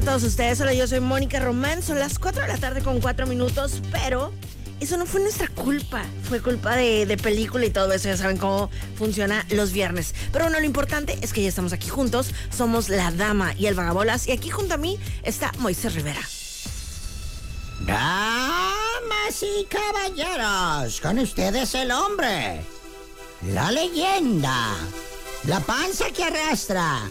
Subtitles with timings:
[0.00, 0.58] A todos ustedes.
[0.60, 1.82] Hola, yo soy Mónica Román.
[1.82, 4.32] Son las 4 de la tarde con 4 minutos, pero
[4.80, 6.04] eso no fue nuestra culpa.
[6.22, 8.08] Fue culpa de, de película y todo eso.
[8.08, 10.14] Ya saben cómo funciona los viernes.
[10.32, 12.32] Pero bueno, lo importante es que ya estamos aquí juntos.
[12.50, 14.26] Somos la dama y el vagabolas.
[14.26, 16.22] Y aquí junto a mí está Moisés Rivera.
[17.80, 22.62] Damas y caballeros, con ustedes el hombre,
[23.52, 24.76] la leyenda,
[25.44, 27.10] la panza que arrastra,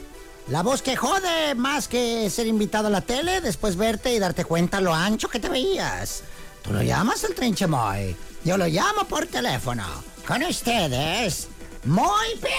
[0.50, 4.46] la voz que jode más que ser invitado a la tele, después verte y darte
[4.46, 6.24] cuenta lo ancho que te veías.
[6.64, 9.86] Tú lo llamas el trinchemoy, yo lo llamo por teléfono.
[10.28, 11.48] Con ustedes,
[11.84, 12.54] bien.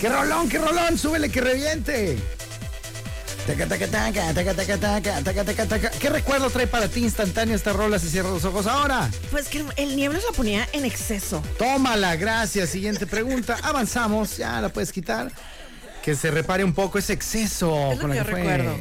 [0.00, 0.98] ¡Qué rolón, qué rolón!
[0.98, 2.18] ¡Súbele que reviente!
[6.00, 9.08] ¿Qué recuerdo trae para ti instantáneo esta rola si cierras los ojos ahora?
[9.30, 11.42] Pues que el niebla se la ponía en exceso.
[11.58, 12.70] Tómala, gracias.
[12.70, 13.56] Siguiente pregunta.
[13.62, 15.30] Avanzamos, ya la puedes quitar.
[16.02, 18.76] Que se repare un poco ese exceso Es con la que fue recuerdo.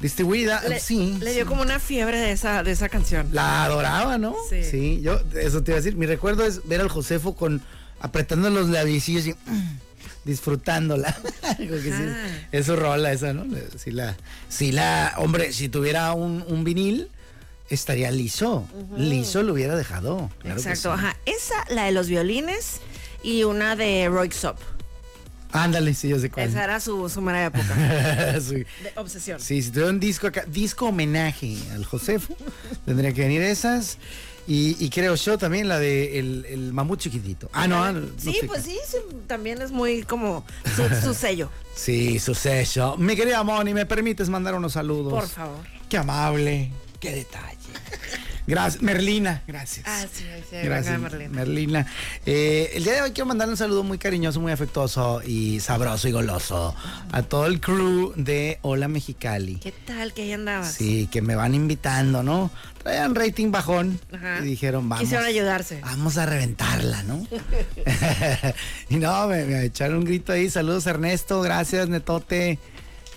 [0.00, 0.62] distribuida.
[0.68, 1.16] Le, sí.
[1.20, 1.34] le sí.
[1.36, 3.28] dio como una fiebre de esa, de esa canción.
[3.32, 4.36] La adoraba, ¿no?
[4.48, 5.00] Sí.
[5.02, 5.96] yo eso te iba a decir.
[5.96, 7.60] Mi recuerdo es ver al Josefo con
[8.00, 9.78] apretando los labios y mm,
[10.26, 11.16] disfrutándola.
[11.56, 11.70] Sí,
[12.52, 13.46] es su rola esa, ¿no?
[13.78, 14.14] Si la,
[14.48, 17.08] si la, hombre, si tuviera un, un vinil,
[17.70, 18.68] estaría liso.
[18.96, 20.28] Liso lo hubiera dejado.
[20.40, 21.00] claro Exacto, sí.
[21.00, 21.16] ajá.
[21.24, 22.80] Esa, la de los violines
[23.22, 24.58] y una de Roy Sop.
[25.56, 26.48] Ándale, sí, yo sé cuál.
[26.48, 28.40] Esa era su, su mera época.
[28.40, 28.56] sí.
[28.56, 29.40] De obsesión.
[29.40, 32.36] Sí, si tuviera un disco acá, disco homenaje al Josefo,
[32.84, 33.98] tendría que venir esas.
[34.48, 37.50] Y, y creo yo también la de el, el mamut chiquitito.
[37.52, 40.44] Ah, no, no Sí, pues sí, sí, también es muy como
[40.76, 41.50] su, su sello.
[41.74, 42.96] Sí, su sello.
[42.96, 45.12] Mi querida Moni, ¿me permites mandar unos saludos?
[45.12, 45.64] Por favor.
[45.88, 47.55] Qué amable, qué detalle.
[48.46, 48.82] Gracias.
[48.82, 49.84] Merlina, gracias.
[49.88, 51.30] Ah, sí, sí, Gracias, Merlina.
[51.30, 51.86] Merlina.
[52.24, 56.06] Eh, el día de hoy quiero mandarle un saludo muy cariñoso, muy afectuoso y sabroso
[56.08, 56.74] y goloso
[57.12, 59.56] a todo el crew de Hola Mexicali.
[59.56, 60.72] ¿Qué tal que ahí andabas?
[60.72, 62.50] Sí, que me van invitando, ¿no?
[62.82, 64.38] Traían rating bajón Ajá.
[64.42, 65.02] y dijeron, vamos.
[65.02, 65.80] Quisieron ayudarse.
[65.80, 67.26] Vamos a reventarla, ¿no?
[68.88, 70.48] y no, me, me echaron un grito ahí.
[70.48, 71.40] Saludos, Ernesto.
[71.40, 72.58] Gracias, Netote.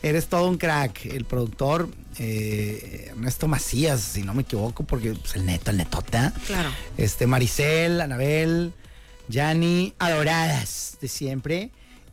[0.01, 1.06] Eres todo un crack.
[1.06, 1.89] El productor,
[2.19, 6.18] eh, Ernesto Macías, si no me equivoco, porque pues, el neto, el netote.
[6.18, 6.34] ¿ah?
[6.46, 6.69] Claro.
[6.97, 8.74] Este, Maricel, Anabel,
[9.30, 11.72] Yani, adoradas de siempre.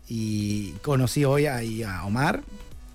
[0.08, 2.44] Y conocí hoy ahí a Omar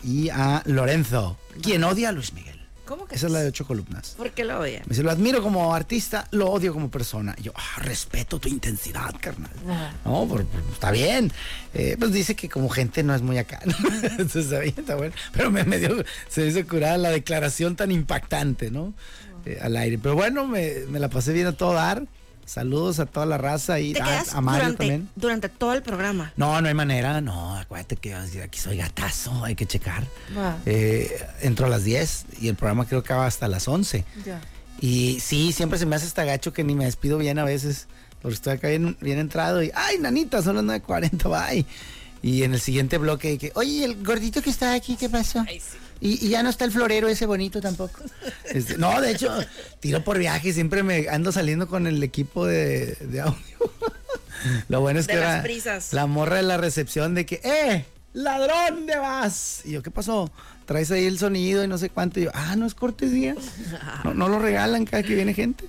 [0.04, 2.61] y a Lorenzo, quien odia a Luis Miguel.
[2.91, 4.16] ¿Cómo que Esa es la de ocho columnas.
[4.18, 4.81] ¿Por qué lo odian?
[4.85, 7.34] Me dice, lo admiro como artista, lo odio como persona.
[7.40, 9.50] Y yo, ah, respeto tu intensidad, carnal.
[9.66, 9.94] Ajá.
[10.03, 11.31] No, por- por- está bien.
[11.74, 13.62] Eh, pues dice que como gente no es muy acá.
[13.66, 13.74] ¿no?
[14.03, 15.13] Entonces está bien, está bueno.
[15.31, 18.94] Pero me, me dio, se hizo curada la declaración tan impactante, ¿no?
[19.46, 19.97] Eh, al aire.
[19.97, 22.03] Pero bueno, me, me la pasé bien a todo dar.
[22.46, 25.09] Saludos a toda la raza y Te a, quedas a Mario durante, también.
[25.16, 26.34] durante todo el programa.
[26.35, 27.22] No, no hay manera.
[27.22, 30.06] No, acuérdate que yo aquí soy gatazo, hay que checar.
[30.38, 30.57] Va.
[30.66, 34.04] Eh, entro a las 10 y el programa creo que acaba hasta las 11.
[34.25, 34.42] Ya.
[34.81, 37.88] Y sí, siempre se me hace hasta gacho que ni me despido bien a veces.
[38.21, 41.66] Porque estoy acá bien, bien entrado y, ay, nanita, son las 9.40, bye.
[42.21, 45.44] Y en el siguiente bloque, que, oye, el gordito que está aquí, ¿qué pasó?
[46.01, 48.01] Y, y ya no está el florero ese bonito tampoco.
[48.45, 49.31] Este, no, de hecho,
[49.80, 53.38] tiro por viaje, siempre me ando saliendo con el equipo de, de audio.
[54.68, 55.94] Lo bueno es De que las era prisas.
[55.94, 57.86] la morra de la recepción de que, ¡eh!
[58.13, 59.62] ¡Ladrón, ¿dónde vas?
[59.63, 60.30] Y yo, ¿qué pasó?
[60.65, 62.19] Traes ahí el sonido y no sé cuánto.
[62.19, 63.36] Y yo, ah, no es cortesía.
[64.04, 65.65] No, no lo regalan cada que viene gente.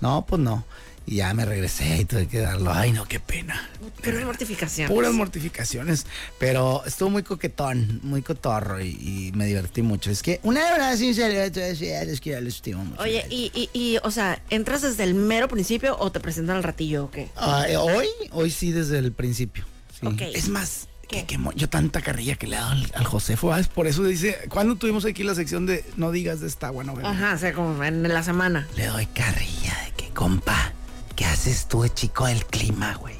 [0.00, 0.64] No, pues no.
[1.06, 2.72] Y ya me regresé y tuve que darlo.
[2.72, 3.68] Ay, no, qué pena.
[4.02, 4.88] Pura mortificación.
[4.88, 6.06] Puras mortificaciones.
[6.38, 10.10] Pero estuvo muy coquetón, muy cotorro y, y me divertí mucho.
[10.10, 13.02] Es que una verdad sincera, es que ya lo estimo mucho.
[13.02, 16.62] Oye, y, y, y, o sea, ¿entras desde el mero principio o te presentan al
[16.62, 17.28] ratillo o qué?
[17.36, 19.64] Ah, eh, hoy, hoy sí desde el principio.
[19.98, 20.06] sí.
[20.06, 20.20] Ok.
[20.20, 23.66] Es más, que, que yo tanta carrilla que le he dado al, al Josefo, ¿sabes?
[23.66, 27.10] por eso dice, cuando tuvimos aquí la sección de no digas de esta agua novela?
[27.10, 28.68] Ajá, o sea, como en la semana.
[28.76, 30.72] Le doy carrilla de que, compa,
[31.20, 33.16] ¿qué haces tú, chico del clima, güey?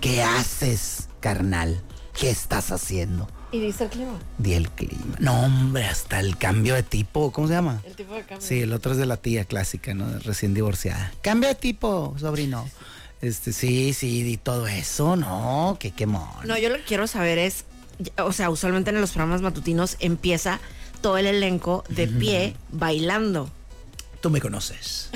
[0.00, 1.80] ¿Qué haces, carnal?
[2.18, 3.28] ¿Qué estás haciendo?
[3.52, 4.18] ¿Y viste el clima?
[4.38, 5.14] Di el clima.
[5.20, 7.80] No, hombre, hasta el cambio de tipo, ¿cómo se llama?
[7.86, 8.44] El tipo de cambio.
[8.44, 10.18] Sí, el otro es de la tía clásica, ¿no?
[10.18, 11.12] Recién divorciada.
[11.22, 12.68] Cambia de tipo, sobrino.
[13.22, 16.40] Este, sí, sí, y todo eso, no, que qué mono.
[16.44, 17.66] No, yo lo que quiero saber es,
[18.16, 20.58] o sea, usualmente en los programas matutinos empieza
[21.00, 23.48] todo el elenco de pie bailando.
[24.20, 25.10] Tú me conoces.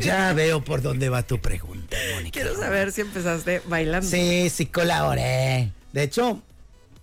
[0.00, 2.30] ya veo por dónde va tu pregunta, Mónica.
[2.40, 4.08] Quiero saber si empezaste bailando.
[4.08, 5.72] Sí, sí colaboré.
[5.92, 6.40] De hecho,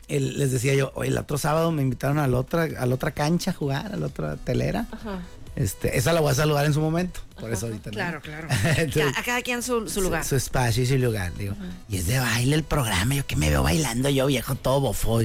[0.07, 2.95] el- les decía yo, hoy el otro sábado me invitaron a la otra, a la
[2.95, 4.87] otra cancha a jugar, a la otra telera.
[4.91, 5.19] Ajá.
[5.57, 7.21] Este, esa la voy a saludar en su momento.
[7.39, 7.93] Por eso ahorita no.
[7.95, 8.47] Claro, claro.
[8.77, 10.23] Entonces, a cada quien su, su lugar.
[10.23, 11.55] Su, su espacio y su lugar, digo.
[11.89, 15.21] Y es de baile el programa, yo que me veo bailando, yo viejo todo bofo.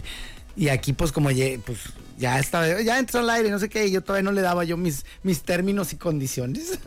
[0.56, 1.78] Y aquí pues como pues
[2.20, 4.62] ya estaba, ya entró al aire, no sé qué, y yo todavía no le daba
[4.64, 6.78] yo mis, mis términos y condiciones.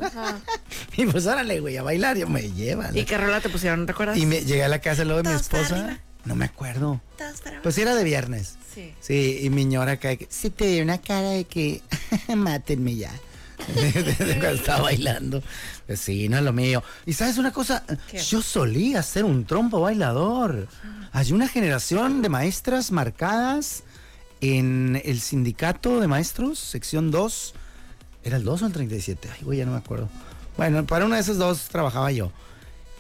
[0.98, 2.96] y pues órale, güey, a bailar, yo me llevan.
[2.96, 4.16] ¿Y qué rola te pusieron, recuerdas?
[4.18, 6.00] Y me llegué a la casa luego de mi esposa.
[6.24, 7.02] No me acuerdo.
[7.64, 8.56] Pues era de viernes.
[8.74, 8.94] Sí.
[9.02, 11.82] Sí, y mi ñora acá, que sí te dio una cara de que
[12.36, 13.12] mátenme ya.
[14.40, 15.42] Cuando estaba bailando.
[15.88, 16.84] Pues sí, no es lo mío.
[17.08, 18.20] Y sabes una cosa, ¿Qué?
[18.20, 20.68] yo solía ser un trompo bailador.
[21.12, 23.84] Hay una generación de maestras marcadas
[24.44, 27.54] en el sindicato de maestros, sección 2.
[28.26, 29.30] ¿Era el 2 o el 37?
[29.34, 30.10] Ay, güey, ya no me acuerdo.
[30.58, 32.30] Bueno, para una de esas dos trabajaba yo.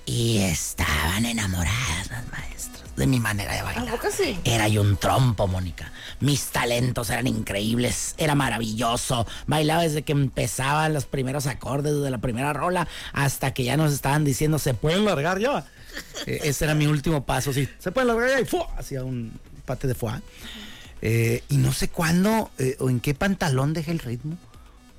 [0.05, 3.89] Y estaban enamoradas las maestras de mi manera de bailar.
[3.89, 4.39] ¿A poco sí?
[4.45, 5.91] Era yo un trompo, Mónica.
[6.21, 9.27] Mis talentos eran increíbles, era maravilloso.
[9.45, 13.91] Bailaba desde que empezaban los primeros acordes de la primera rola hasta que ya nos
[13.91, 15.65] estaban diciendo, ¿se pueden largar ya?
[16.25, 17.67] Eh, ese era mi último paso, sí.
[17.79, 18.39] ¿Se pueden largar ya?
[18.39, 18.69] Y ¡fua!
[18.77, 20.21] hacía un pate de foie.
[21.05, 24.37] Eh, y no sé cuándo eh, o en qué pantalón dejé el ritmo,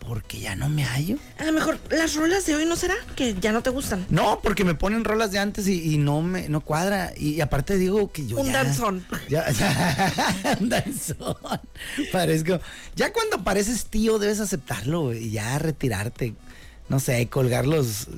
[0.01, 1.17] porque ya no me hallo.
[1.39, 4.05] A lo mejor las rolas de hoy no será que ya no te gustan.
[4.11, 7.15] No, porque me ponen rolas de antes y, y no me no cuadra.
[7.17, 9.07] Y, aparte digo que yo Un ya- danzón.
[9.31, 11.37] Ya, ya, un danzón.
[12.13, 12.61] Parezco.
[12.97, 16.35] Ya cuando pareces tío debes aceptarlo y ya retirarte.
[16.91, 18.09] No sé, colgar los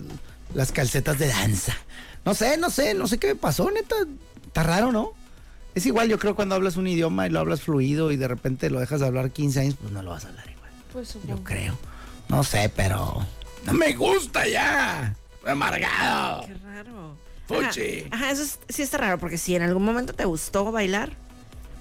[0.55, 1.77] las calcetas de danza.
[2.25, 3.95] No sé, no sé, no sé qué me pasó, neta.
[4.45, 5.13] Está raro, ¿no?
[5.77, 8.71] Es igual, yo creo cuando hablas un idioma y lo hablas fluido y de repente
[8.71, 10.71] lo dejas de hablar 15 años, pues no lo vas a hablar igual.
[10.93, 11.79] Pues Yo creo.
[12.29, 13.25] No sé, pero.
[13.65, 15.15] No me gusta ya.
[15.47, 16.47] Amargado.
[16.47, 17.15] Qué raro.
[17.47, 18.07] Fuchi.
[18.11, 21.13] Ajá, ajá, eso es- sí está raro, porque si en algún momento te gustó bailar,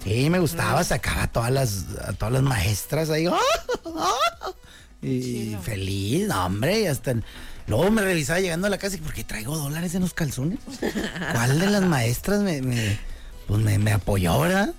[0.04, 3.26] Sí, me gustaba, sacaba a todas las, a todas las maestras ahí.
[3.26, 3.40] ¡ah!
[5.02, 7.16] Y feliz, no, hombre, y hasta.
[7.68, 10.60] Luego me revisaba llegando a la casa y porque traigo dólares en los calzones.
[11.32, 12.98] ¿Cuál de las maestras me, me-
[13.48, 14.74] pues me, me apoyó, verdad?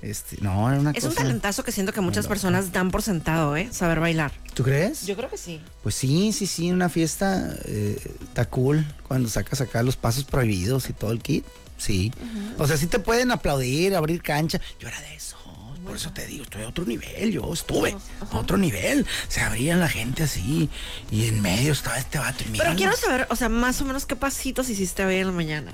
[0.00, 3.56] Este, no, era una es un talentazo que siento que muchas personas dan por sentado,
[3.56, 3.68] ¿eh?
[3.72, 4.32] Saber bailar.
[4.54, 5.06] ¿Tú crees?
[5.06, 5.60] Yo creo que sí.
[5.82, 10.88] Pues sí, sí, sí, una fiesta eh, está cool cuando sacas acá los pasos prohibidos
[10.88, 11.44] y todo el kit.
[11.78, 12.12] Sí.
[12.58, 14.60] O sea, sí te pueden aplaudir, abrir cancha.
[14.78, 15.36] Yo era de eso.
[15.84, 17.32] Por eso te digo, estoy a otro nivel.
[17.32, 17.96] Yo estuve
[18.30, 19.06] a otro nivel.
[19.28, 20.68] Se abrían la gente así
[21.10, 22.44] y en medio estaba este vato.
[22.46, 25.32] y Pero quiero saber, o sea, más o menos qué pasitos hiciste hoy en la
[25.32, 25.72] mañana.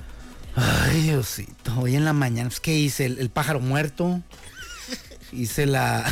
[0.55, 1.79] Ay, Diosito.
[1.79, 3.05] Hoy en la mañana, pues, ¿qué hice?
[3.05, 4.21] El, el pájaro muerto.
[5.31, 6.05] hice la.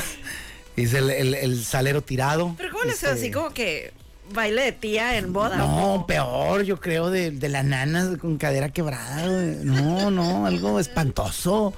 [0.76, 2.56] Hice el, el- el salero tirado.
[2.58, 3.94] Pero ¿cómo le haces Este, así como que
[4.34, 5.56] baile de tía en boda?
[5.58, 9.28] No, peor, yo creo, de, de la nana con cadera quebrada.
[9.64, 11.74] No, no, algo espantoso.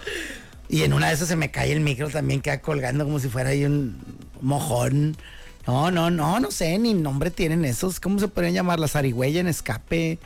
[0.70, 3.28] Y en una de esas se me cae el micro también, queda colgando como si
[3.28, 3.98] fuera ahí un
[4.42, 5.16] mojón.
[5.68, 8.00] No, no, no, no sé, ni nombre tienen esos.
[8.00, 8.80] ¿Cómo se podrían llamar?
[8.80, 10.20] La zarigüeya en escape,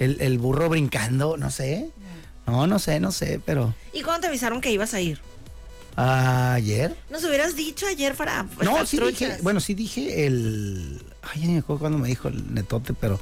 [0.00, 1.90] el, el burro brincando, no sé.
[2.46, 5.20] No, no sé, no sé, pero ¿Y cuándo te avisaron que ibas a ir?
[5.96, 6.96] ayer.
[7.10, 9.18] Nos hubieras dicho ayer para No, sí truchas.
[9.20, 11.02] dije, bueno, sí dije el.
[11.22, 13.20] Ay, me acuerdo cuando me dijo el netote, pero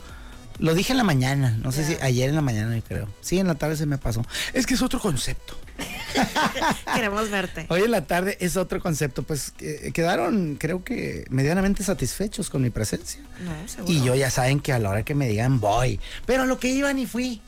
[0.58, 1.56] lo dije en la mañana.
[1.62, 3.08] No sé si ayer en la mañana, yo creo.
[3.20, 4.24] Sí, en la tarde se me pasó.
[4.52, 5.56] Es que es otro concepto.
[6.94, 7.66] Queremos verte.
[7.68, 9.22] Hoy en la tarde es otro concepto.
[9.22, 13.20] Pues eh, quedaron, creo que medianamente satisfechos con mi presencia.
[13.44, 13.92] No, seguro.
[13.92, 16.00] Y yo ya saben que a la hora que me digan voy.
[16.26, 17.40] Pero a lo que iba ni fui.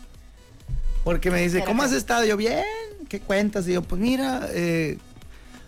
[1.04, 2.24] Porque me dice, ¿cómo has estado?
[2.24, 2.64] Yo, bien,
[3.08, 3.66] ¿qué cuentas?
[3.66, 4.98] Y yo, pues mira, eh,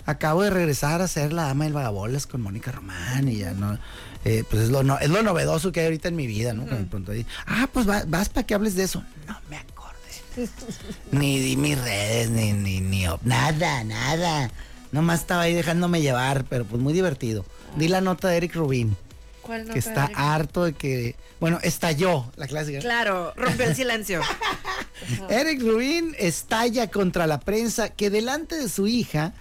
[0.07, 3.79] acabo de regresar a ser la dama del vagabolas con Mónica Román y ya no.
[4.25, 6.65] eh, pues es lo, no- es lo novedoso que hay ahorita en mi vida, ¿no?
[6.65, 9.03] De pronto ahí, ah, pues va- vas para que hables de eso.
[9.27, 9.93] No me acordé.
[11.13, 14.51] ni di mis redes, ni, ni, ni nada, nada.
[14.93, 17.45] Nomás estaba ahí dejándome llevar, pero pues muy divertido.
[17.77, 18.97] Di la nota de Eric Rubin,
[19.41, 22.79] ¿Cuál que está harto de que, bueno, estalló la clásica.
[22.81, 24.21] Claro, rompió el silencio.
[25.31, 29.33] Eric Rubin estalla contra la prensa que delante de su hija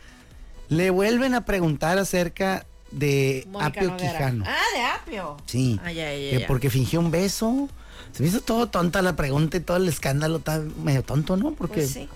[0.71, 3.97] le vuelven a preguntar acerca de Mónica Apio.
[3.97, 4.45] Quijano.
[4.47, 5.37] Ah, de Apio.
[5.45, 7.69] Sí, que porque fingió un beso.
[8.13, 11.51] Se me hizo todo tonta la pregunta y todo el escándalo está medio tonto, ¿no?
[11.51, 12.09] Porque Pues sí.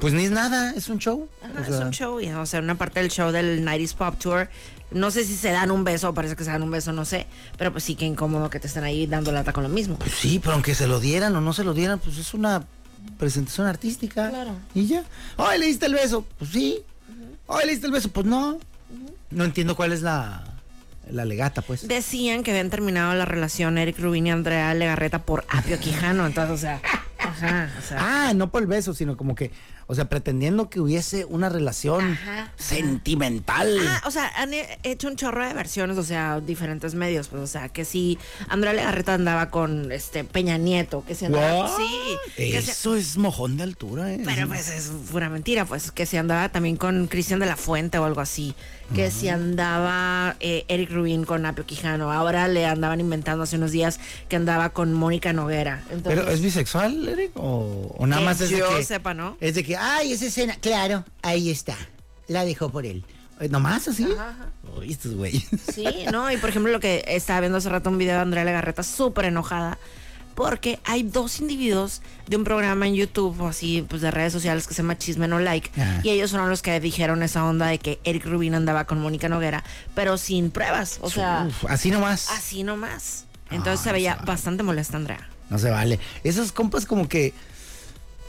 [0.00, 1.28] pues ni es nada, es un show.
[1.42, 3.94] Ajá, O sea, es un show, y, o sea, una parte del show del 90s
[3.94, 4.48] Pop Tour.
[4.90, 7.26] No sé si se dan un beso, parece que se dan un beso, no sé.
[7.56, 9.96] Pero pues sí que incómodo que te estén ahí dando lata con lo mismo.
[9.96, 12.64] Pues sí, pero aunque se lo dieran o no se lo dieran, pues es una
[13.18, 14.30] presentación artística.
[14.30, 14.56] Claro.
[14.74, 15.04] Y ya.
[15.36, 16.24] ¡Ay, le diste el beso!
[16.38, 16.82] Pues sí.
[17.50, 18.10] ¡Ay, le diste el beso!
[18.10, 18.58] Pues no.
[19.30, 20.42] No entiendo cuál es la,
[21.10, 21.86] la legata, pues.
[21.86, 26.26] Decían que habían terminado la relación Eric Rubin y Andrea Legarreta por Apio Quijano.
[26.26, 26.80] Entonces, o sea,
[27.22, 27.98] ajá, o sea.
[28.28, 29.50] Ah, no por el beso, sino como que,
[29.86, 33.76] o sea, pretendiendo que hubiese una relación Ajá, sentimental.
[33.88, 37.42] Ah, o sea, han he- hecho un chorro de versiones, o sea, diferentes medios, pues,
[37.42, 41.76] o sea, que si Andrea Legarreta andaba con este Peña Nieto, que si andaba, What?
[41.76, 42.18] sí,
[42.56, 44.20] Eso es mojón de altura, ¿eh?
[44.24, 47.98] pero pues es pura mentira, pues que si andaba también con Cristian de la Fuente
[47.98, 48.54] o algo así,
[48.94, 53.70] que si andaba eh, Eric Rubin con Apio Quijano, ahora le andaban inventando hace unos
[53.72, 55.82] días que andaba con Mónica Noguera.
[55.90, 57.32] Entonces, ¿Pero es bisexual, Eric?
[57.36, 58.84] ¿O, o nada Que más es de yo que...
[58.84, 59.36] sepa, ¿no?
[59.40, 61.76] Es de que, ay, esa escena, claro, ahí está.
[62.26, 63.04] La dejó por él.
[63.40, 64.06] Eh, ¿Nomás así?
[64.76, 65.44] Uy, estos güeyes.
[65.72, 68.44] Sí, no, y por ejemplo lo que estaba viendo hace rato un video de Andrea
[68.44, 69.78] Legarreta súper enojada
[70.40, 74.66] porque hay dos individuos de un programa en YouTube o así, pues de redes sociales
[74.66, 76.00] que se llama Chisme No Like Ajá.
[76.02, 79.28] y ellos fueron los que dijeron esa onda de que Eric Rubin andaba con Mónica
[79.28, 79.62] Noguera,
[79.94, 82.30] pero sin pruebas, o sea, Uf, así nomás.
[82.30, 83.26] así nomás.
[83.50, 85.28] Entonces se veía bastante molesta Andrea.
[85.50, 85.98] No se vale.
[86.24, 87.34] Esos compas como que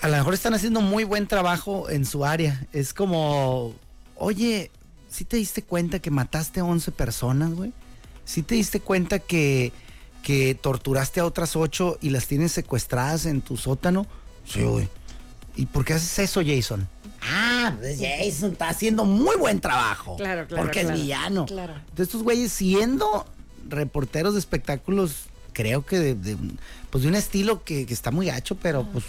[0.02, 2.68] a lo mejor están haciendo muy buen trabajo en su área.
[2.74, 3.74] Es como,
[4.18, 4.70] oye,
[5.10, 7.72] ¿sí te diste cuenta que mataste a 11 personas, güey?
[8.26, 9.72] ¿Sí te diste cuenta que,
[10.24, 14.06] que torturaste a otras 8 y las tienes secuestradas en tu sótano?
[14.46, 14.88] Sí, güey.
[15.56, 16.88] ¿Y por qué haces eso, Jason?
[17.22, 20.16] Ah, pues Jason está haciendo muy buen trabajo.
[20.18, 20.96] Claro, claro, Porque claro.
[20.96, 21.46] es villano.
[21.46, 21.74] Claro.
[21.74, 23.26] Entonces estos güeyes siendo
[23.68, 26.38] reporteros de espectáculos, creo que de, de-
[26.90, 29.06] pues de un estilo que, que está muy gacho, pero pues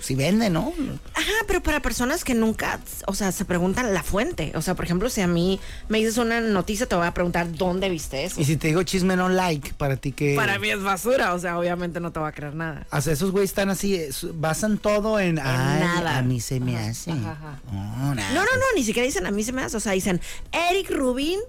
[0.00, 0.72] si vende, ¿no?
[1.14, 4.52] Ajá, pero para personas que nunca, o sea, se preguntan la fuente.
[4.54, 7.50] O sea, por ejemplo, si a mí me dices una noticia, te voy a preguntar
[7.52, 8.40] dónde viste eso.
[8.40, 10.34] Y si te digo chisme no like, para ti que...
[10.36, 12.86] Para mí es basura, o sea, obviamente no te va a creer nada.
[12.92, 15.38] O sea, esos güeyes están así, eh, basan todo en...
[15.38, 16.18] Ay, nada.
[16.18, 17.10] a mí se me Ajá, hace.
[17.10, 17.60] ajá, ajá.
[17.72, 18.28] No, nada.
[18.34, 19.76] No, no, no, ni siquiera dicen a mí se me hace.
[19.76, 20.20] O sea, dicen
[20.52, 21.40] Eric Rubin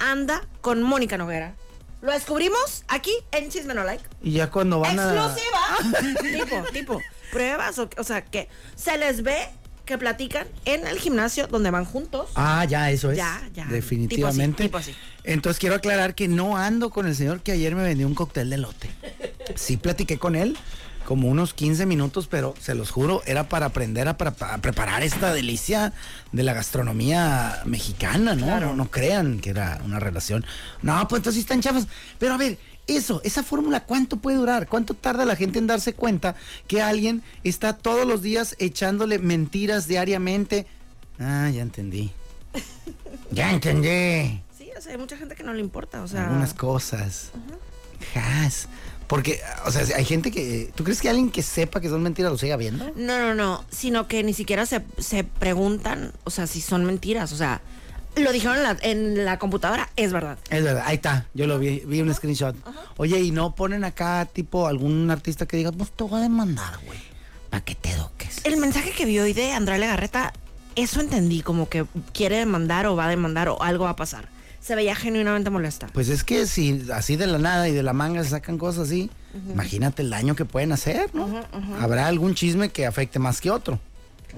[0.00, 1.54] anda con Mónica Noguera.
[2.02, 4.02] Lo descubrimos aquí en Chisme No Like.
[4.22, 5.14] Y ya cuando van a...
[5.14, 6.20] ¡Exclusiva!
[6.32, 7.00] tipo, tipo,
[7.30, 9.36] pruebas, o, o sea, que se les ve
[9.84, 12.30] que platican en el gimnasio donde van juntos.
[12.36, 13.16] Ah, ya, eso es.
[13.16, 13.64] Ya, ya.
[13.66, 14.62] Definitivamente.
[14.64, 17.82] Tipo así, tipo Entonces quiero aclarar que no ando con el señor que ayer me
[17.82, 18.88] vendió un cóctel de lote.
[19.56, 20.56] Sí platiqué con él
[21.04, 25.02] como unos 15 minutos, pero se los juro, era para aprender a, pra- a preparar
[25.02, 25.92] esta delicia
[26.30, 28.60] de la gastronomía mexicana, ¿no?
[28.60, 28.76] ¿no?
[28.76, 30.46] No crean que era una relación.
[30.82, 31.88] No, pues entonces sí están chavas.
[32.20, 32.58] Pero a ver,
[32.96, 34.68] eso, esa fórmula, ¿cuánto puede durar?
[34.68, 36.34] ¿Cuánto tarda la gente en darse cuenta
[36.66, 40.66] que alguien está todos los días echándole mentiras diariamente?
[41.18, 42.10] Ah, ya entendí.
[43.32, 44.42] Ya entendí.
[44.58, 46.24] Sí, o sea, hay mucha gente que no le importa, o sea.
[46.24, 47.30] Algunas cosas.
[48.12, 48.66] Jas.
[49.06, 50.72] Porque, o sea, hay gente que.
[50.74, 52.92] ¿Tú crees que alguien que sepa que son mentiras lo siga viendo?
[52.96, 57.32] No, no, no, sino que ni siquiera se, se preguntan, o sea, si son mentiras,
[57.32, 57.60] o sea,
[58.16, 60.38] lo dijeron en la, en la computadora, es verdad.
[60.50, 61.26] Es verdad, ahí está.
[61.34, 62.56] Yo lo vi, vi un screenshot.
[62.96, 66.78] Oye, y no ponen acá, tipo, algún artista que diga, pues te voy a demandar,
[66.84, 66.98] güey.
[67.50, 68.40] Para que te doques.
[68.44, 70.32] El mensaje que vi hoy de Andrea Legarreta,
[70.76, 74.28] eso entendí, como que quiere demandar o va a demandar o algo va a pasar.
[74.60, 75.86] Se veía genuinamente molesta.
[75.92, 78.88] Pues es que si así de la nada y de la manga se sacan cosas
[78.88, 79.10] así,
[79.50, 81.40] imagínate el daño que pueden hacer, ¿no?
[81.80, 83.80] Habrá algún chisme que afecte más que otro.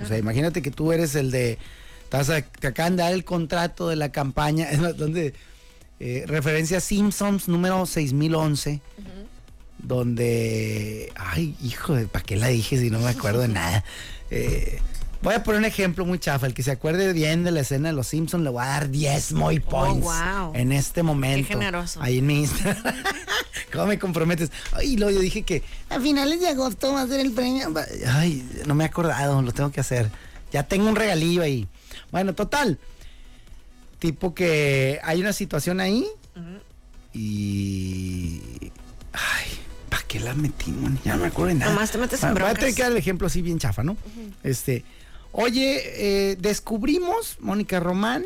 [0.01, 1.59] O sea, imagínate que tú eres el de.
[2.13, 5.33] Estás a- te acaban de dar el contrato de la campaña, donde.
[5.99, 8.81] eh, referencia a Simpsons número 6011.
[9.79, 11.11] Donde.
[11.17, 12.07] Ay, hijo de.
[12.07, 13.83] ¿Para qué la dije si no me acuerdo de nada?
[14.31, 14.79] Eh,
[15.23, 16.47] voy a poner un ejemplo muy chafa.
[16.47, 18.91] El que se acuerde bien de la escena de los Simpsons le voy a dar
[18.91, 20.05] 10 muy points.
[20.05, 20.53] wow.
[20.55, 21.49] En este momento.
[21.49, 22.01] generoso.
[22.03, 22.95] Ahí en mi Instagram.
[23.73, 24.53] ¿Cómo me comprometes?
[24.73, 27.73] Ay, luego yo dije que a finales de agosto va a ser el premio.
[28.07, 30.11] Ay, no me he acordado, lo tengo que hacer.
[30.53, 31.67] Ya tengo un regalillo ahí.
[32.13, 32.79] Bueno, total.
[33.99, 36.07] tipo que hay una situación ahí
[37.13, 38.41] y...
[39.13, 39.47] Ay,
[39.89, 40.93] ¿para qué la metimos?
[41.05, 41.73] Ya no me acuerdo de nada.
[41.73, 43.97] Nomás te metes en Voy a tener que dar el ejemplo así bien chafa, ¿no?
[44.43, 44.85] Este,
[45.33, 45.83] oye,
[46.31, 48.25] eh, descubrimos, Mónica Román,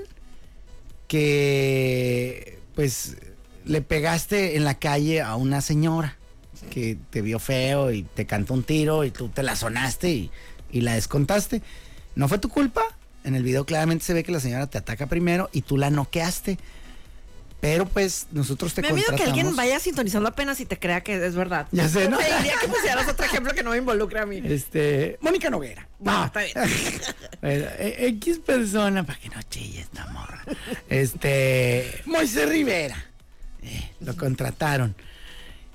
[1.08, 3.16] que pues
[3.64, 6.16] le pegaste en la calle a una señora
[6.70, 10.30] que te vio feo y te cantó un tiro y tú te la sonaste y,
[10.70, 11.62] y la descontaste.
[12.14, 12.82] ¿No fue tu culpa?
[13.26, 15.90] En el video claramente se ve que la señora te ataca primero y tú la
[15.90, 16.58] noqueaste.
[17.60, 21.26] Pero pues nosotros te Me miedo que alguien vaya sintonizando apenas y te crea que
[21.26, 21.66] es verdad.
[21.72, 22.18] Ya sé, ¿no?
[22.18, 24.40] Te diría que pusieras otro ejemplo que no me involucre a mí.
[24.44, 25.88] Este, Mónica Noguera.
[25.98, 26.54] No, está bien.
[27.40, 30.44] Bueno, eh, X persona, para que no chilles, esta morra.
[30.88, 32.96] Este, Moisés Rivera.
[33.62, 34.94] Eh, lo contrataron.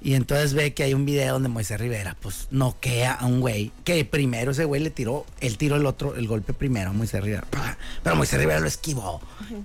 [0.04, 3.72] Y entonces ve que hay un video donde Moisés Rivera, pues, noquea a un güey.
[3.84, 7.24] Que primero ese güey le tiró, él tiró el otro, el golpe primero a Moisés
[7.24, 7.44] Rivera.
[7.50, 7.78] ¡pa!
[8.04, 9.22] Pero Moisés Rivera lo esquivó.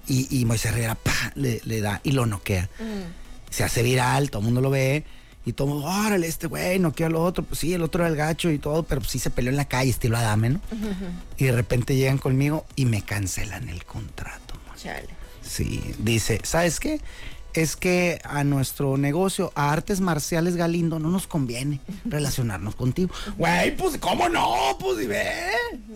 [0.07, 1.33] y, y Moisés Rivera, ¡pa!
[1.37, 2.69] Le, le da y lo noquea.
[3.49, 5.05] Se hace viral, todo el mundo lo ve.
[5.47, 7.45] Y todo el mundo, órale, este güey noqueó al otro.
[7.45, 9.57] Pues sí, el otro era el gacho y todo, pero pues sí se peleó en
[9.57, 10.61] la calle, estilo Adame, ¿no?
[11.39, 14.59] Y de repente llegan conmigo y me cancelan el contrato.
[14.77, 15.09] Chale.
[15.41, 17.01] Sí, dice, ¿sabes qué?
[17.57, 23.15] Es que a nuestro negocio, a Artes Marciales Galindo, no nos conviene relacionarnos contigo.
[23.39, 24.77] Güey, pues, ¿cómo no?
[24.79, 25.27] Pues, y ve,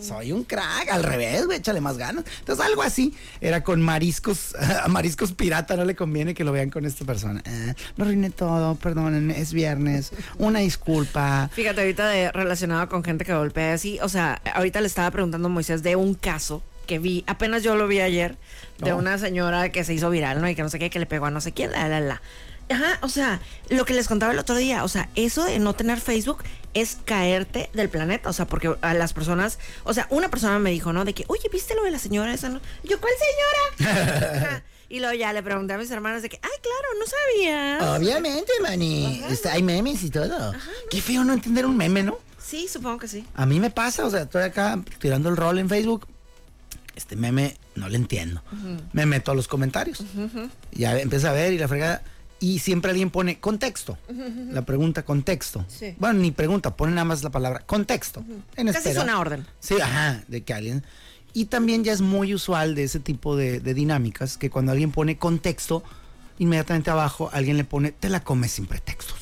[0.00, 2.24] soy un crack, al revés, güey, échale más ganas.
[2.38, 6.70] Entonces, algo así, era con mariscos, a mariscos pirata, no le conviene que lo vean
[6.70, 7.42] con esta persona.
[7.44, 11.50] Eh, lo arruiné todo, perdónenme, es viernes, una disculpa.
[11.52, 15.48] Fíjate, ahorita de, relacionado con gente que golpea así, o sea, ahorita le estaba preguntando
[15.48, 18.36] a Moisés de un caso que vi, apenas yo lo vi ayer,
[18.78, 18.96] de Oh.
[18.96, 20.48] una señora que se hizo viral, ¿no?
[20.48, 22.20] Y que no sé qué, que le pegó a no sé quién, la, la, la.
[22.68, 25.74] Ajá, o sea, lo que les contaba el otro día, o sea, eso de no
[25.74, 26.42] tener Facebook
[26.74, 30.70] es caerte del planeta, o sea, porque a las personas, o sea, una persona me
[30.72, 31.04] dijo, ¿no?
[31.04, 32.48] De que, oye, ¿viste lo de la señora esa?
[32.48, 33.12] no?" Yo, ¿cuál
[33.78, 34.36] señora?
[34.36, 34.62] Ajá.
[34.88, 37.96] Y luego ya le pregunté a mis hermanas de que, ay, claro, no sabía.
[37.96, 39.22] Obviamente, Manny.
[39.30, 40.52] Está- hay memes y todo.
[40.90, 42.18] Qué feo no entender un meme, ¿no?
[42.44, 43.24] Sí, supongo que sí.
[43.36, 46.08] A mí me pasa, o sea, estoy acá tirando el rol en Facebook.
[47.00, 48.42] Este meme no le entiendo.
[48.92, 50.04] Me meto a los comentarios.
[50.70, 52.02] Ya empiezo a ver y la fregada.
[52.40, 53.96] Y siempre alguien pone contexto.
[54.50, 55.64] La pregunta contexto.
[55.66, 55.94] Sí.
[55.98, 58.22] Bueno, ni pregunta, pone nada más la palabra contexto.
[58.54, 59.46] En Casi es una orden.
[59.60, 60.84] Sí, ajá, de que alguien.
[61.32, 64.92] Y también ya es muy usual de ese tipo de, de dinámicas que cuando alguien
[64.92, 65.82] pone contexto,
[66.38, 69.19] inmediatamente abajo alguien le pone te la comes sin pretextos.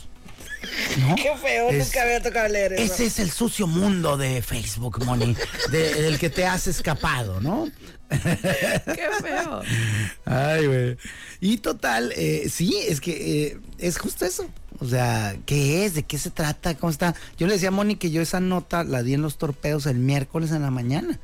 [0.99, 1.15] ¿No?
[1.17, 2.93] Qué feo, Es- nunca había tocado leer eso.
[2.95, 5.37] ese es el sucio mundo de Facebook, Moni,
[5.71, 7.69] de- del que te has escapado, ¿no?
[8.11, 9.63] Qué feo.
[10.25, 10.97] Ay, güey.
[11.41, 14.49] Y total, eh, sí, es que eh, es justo eso.
[14.81, 15.95] O sea, ¿qué es?
[15.95, 16.75] ¿De qué se trata?
[16.77, 17.15] ¿Cómo está?
[17.37, 19.99] Yo le decía a Moni que yo esa nota la di en los torpedos el
[19.99, 21.19] miércoles en la mañana.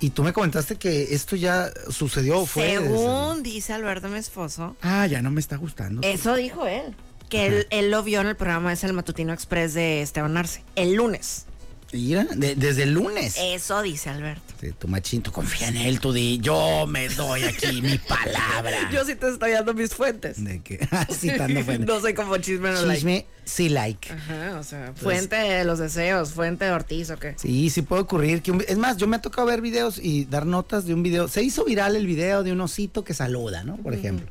[0.00, 2.72] Y tú me comentaste que esto ya sucedió, o fue.
[2.76, 6.02] Según dice Alberto, mi esposo, Ah, ya no me está gustando.
[6.06, 6.94] eso dijo él.
[7.28, 10.62] Que él, él lo vio en el programa, es el Matutino Express de Esteban Arce,
[10.76, 11.46] el lunes.
[11.92, 13.36] Mira, de- desde el lunes.
[13.38, 14.42] Eso dice Alberto.
[14.60, 18.90] Sí, tu machín, tú confía en él, tú di, yo me doy aquí mi palabra.
[18.92, 20.42] Yo sí te estoy dando mis fuentes.
[20.42, 20.60] De
[20.90, 21.86] ah, citando fuente.
[21.86, 22.94] no soy como chisme no like.
[22.96, 24.12] Chisme, sí like.
[24.12, 27.34] Ajá, o sea, fuente de los deseos, fuente de Ortiz o qué.
[27.38, 28.42] Sí, sí puede ocurrir.
[28.42, 31.02] Que un- es más, yo me ha tocado ver videos y dar notas de un
[31.04, 31.28] video.
[31.28, 33.76] Se hizo viral el video de un osito que saluda, ¿no?
[33.76, 34.26] Por ejemplo.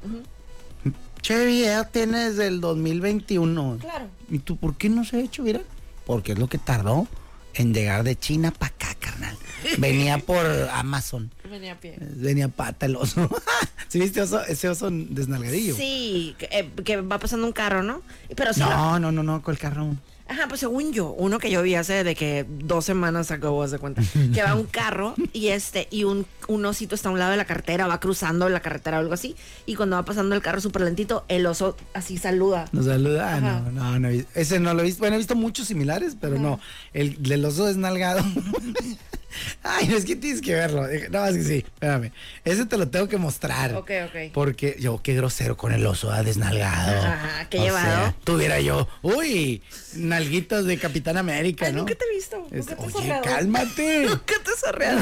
[1.25, 3.79] Che, video tiene desde el 2021.
[3.81, 4.05] Claro.
[4.29, 5.65] ¿Y tú por qué no se ha hecho viral?
[6.05, 7.07] Porque es lo que tardó
[7.55, 9.35] en llegar de China para acá, carnal.
[9.79, 11.31] Venía por Amazon.
[11.49, 11.95] Venía a pie.
[11.99, 13.27] Venía pata el oso.
[13.87, 15.75] ¿Sí viste oso, ese oso desnalgadillo?
[15.75, 18.03] Sí, que, eh, que va pasando un carro, ¿no?
[18.35, 18.59] Pero sí.
[18.59, 19.95] lo- No, no, no, no, con el carro.
[20.27, 23.77] Ajá, pues según yo, uno que yo vi hace de que dos semanas acabo de
[23.77, 24.01] cuenta,
[24.33, 27.37] que va un carro y este, y un, un osito está a un lado de
[27.37, 29.35] la carretera, va cruzando la carretera o algo así,
[29.67, 32.65] y cuando va pasando el carro súper lentito, el oso así saluda.
[32.71, 33.33] Nos saluda.
[33.33, 33.61] Ah, Ajá.
[33.71, 34.09] no, no, no.
[34.33, 34.99] Ese no lo he visto.
[34.99, 36.59] Bueno, he visto muchos similares, pero no.
[36.93, 38.23] El del oso desnalgado.
[39.63, 40.83] Ay, no es que tienes que verlo.
[41.11, 42.11] No, es que sí, espérame.
[42.43, 43.73] Ese te lo tengo que mostrar.
[43.75, 44.31] Ok, ok.
[44.33, 47.01] Porque yo, qué grosero con el oso, ah, desnalgado.
[47.05, 47.85] Ajá, qué O llevado.
[47.85, 49.61] sea, tuviera yo, uy,
[49.95, 51.79] nalguitos de Capitán América, Ay, ¿no?
[51.79, 52.37] nunca te he visto.
[52.37, 53.23] Nunca Este, te he oye, sorreado.
[53.23, 54.05] cálmate.
[54.09, 55.01] Nunca te he sorreado.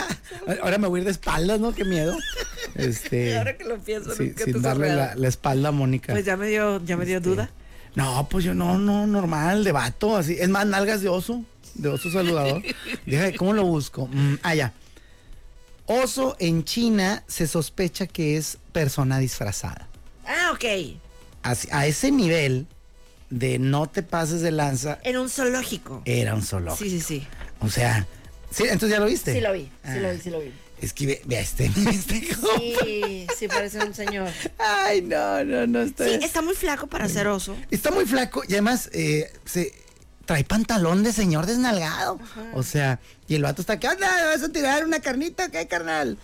[0.62, 1.74] Ahora me voy a ir de espaldas, ¿no?
[1.74, 2.16] Qué miedo.
[2.74, 3.36] Este.
[3.38, 6.12] Ahora que lo pienso, sí, nunca te sin he darle la espalda a Mónica.
[6.12, 7.50] Pues ya me dio, ya me dio Este, duda.
[7.94, 10.36] No, pues yo no, no, normal, de vato, así.
[10.38, 11.42] Es más, nalgas de oso,
[11.78, 12.62] de oso saludador.
[13.06, 14.08] Deja, ¿Cómo lo busco?
[14.12, 14.72] Mm, ah, ya.
[15.86, 19.88] Oso en China se sospecha que es persona disfrazada.
[20.26, 20.64] Ah, ok.
[21.42, 22.66] Así- a ese nivel
[23.30, 26.02] de no te pases de lanza, En un zoológico.
[26.04, 26.84] era un zoológico.
[26.84, 27.26] Sí, sí, sí.
[27.60, 28.06] O sea,
[28.50, 29.32] sí, entonces ya lo viste.
[29.32, 29.96] Sí lo vi, sí Ah.
[29.96, 30.52] lo vi, sí lo vi.
[30.80, 32.20] Es que ve, ve a este, este.
[32.20, 34.28] Sí, sí, parece un señor.
[34.58, 36.04] Ay, no, no, no está.
[36.04, 37.56] Sí, está muy flaco para ser oso.
[37.70, 39.72] Está muy flaco y además eh, se
[40.26, 42.18] trae pantalón de señor desnalgado.
[42.52, 45.48] O sea, y el vato está acá, anda, ¿vas a tirar una carnita?
[45.50, 46.18] ¿Qué, carnal?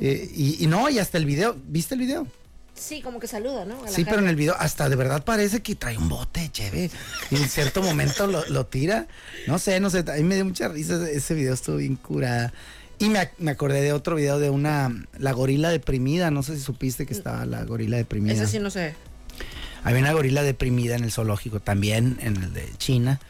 [0.00, 2.26] Eh, y, y no, y hasta el video, ¿viste el video?
[2.74, 3.74] Sí, como que saluda, ¿no?
[3.88, 6.90] Sí, pero en el video hasta de verdad parece que trae un bote, chévere.
[7.32, 9.08] Y en cierto momento lo, lo tira.
[9.48, 11.10] No sé, no sé, a mí me dio mucha risa.
[11.10, 12.52] ese- video estuvo bien curada.
[13.00, 16.30] Y me, ac- me acordé de otro video de una, la gorila deprimida.
[16.30, 18.34] No sé si supiste que estaba la gorila deprimida.
[18.34, 18.94] Ese sí no sé.
[19.88, 23.20] Había una gorila deprimida en el zoológico, también en el de China.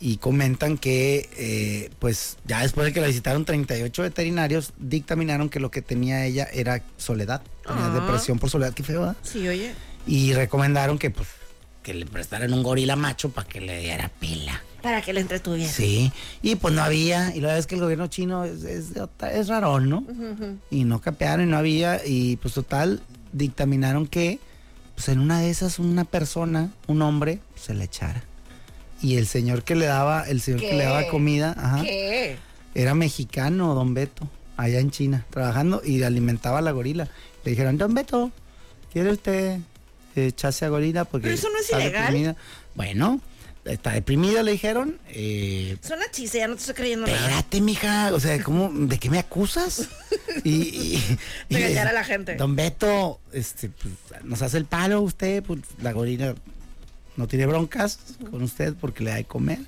[0.00, 5.60] Y comentan que, eh, pues, ya después de que la visitaron 38 veterinarios, dictaminaron que
[5.60, 7.42] lo que tenía ella era soledad.
[7.66, 7.94] Tenía Ah.
[8.00, 9.14] depresión por soledad, qué feo.
[9.22, 9.72] Sí, oye.
[10.06, 11.28] Y recomendaron que, pues,
[11.84, 14.60] que le prestaran un gorila macho para que le diera pila.
[14.82, 15.70] Para que le entretuviera.
[15.72, 18.86] Sí, y pues no había, y la verdad es que el gobierno chino es, es,
[19.32, 20.04] es rarón, ¿no?
[20.72, 23.00] Y no capearon y no había, y pues total,
[23.32, 24.40] dictaminaron que,
[24.94, 28.22] pues en una de esas, una persona, un hombre, se le echara.
[29.00, 32.36] Y el señor que le daba, el señor que le daba comida, ajá, ¿Qué?
[32.74, 37.08] era mexicano, don Beto, allá en China, trabajando y alimentaba a la gorila.
[37.44, 38.30] Le dijeron, don Beto,
[38.92, 39.58] ¿quiere usted
[40.14, 41.04] echarse a gorila?
[41.04, 42.04] Porque Pero eso no es ilegal.
[42.06, 42.36] deprimida?"
[42.74, 43.20] Bueno,
[43.64, 44.98] está deprimida, le dijeron.
[45.08, 47.18] Eh, Suena chiste, ya no te estoy creyendo nada.
[47.18, 49.88] Espérate, mija, o sea, ¿cómo, ¿de qué me acusas?
[50.44, 52.34] Y, y- y- De engañar a la gente.
[52.36, 53.94] Don Beto, este, pues,
[54.24, 56.34] nos hace el palo usted, pues la gorila
[57.16, 57.98] no tiene broncas
[58.30, 59.58] con usted porque le da de comer.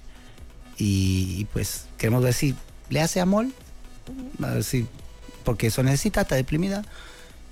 [0.77, 2.55] Y, y, pues queremos ver si
[2.91, 3.47] le hace amor,
[4.43, 4.87] a ver si,
[5.45, 6.85] porque eso necesita, está deprimida.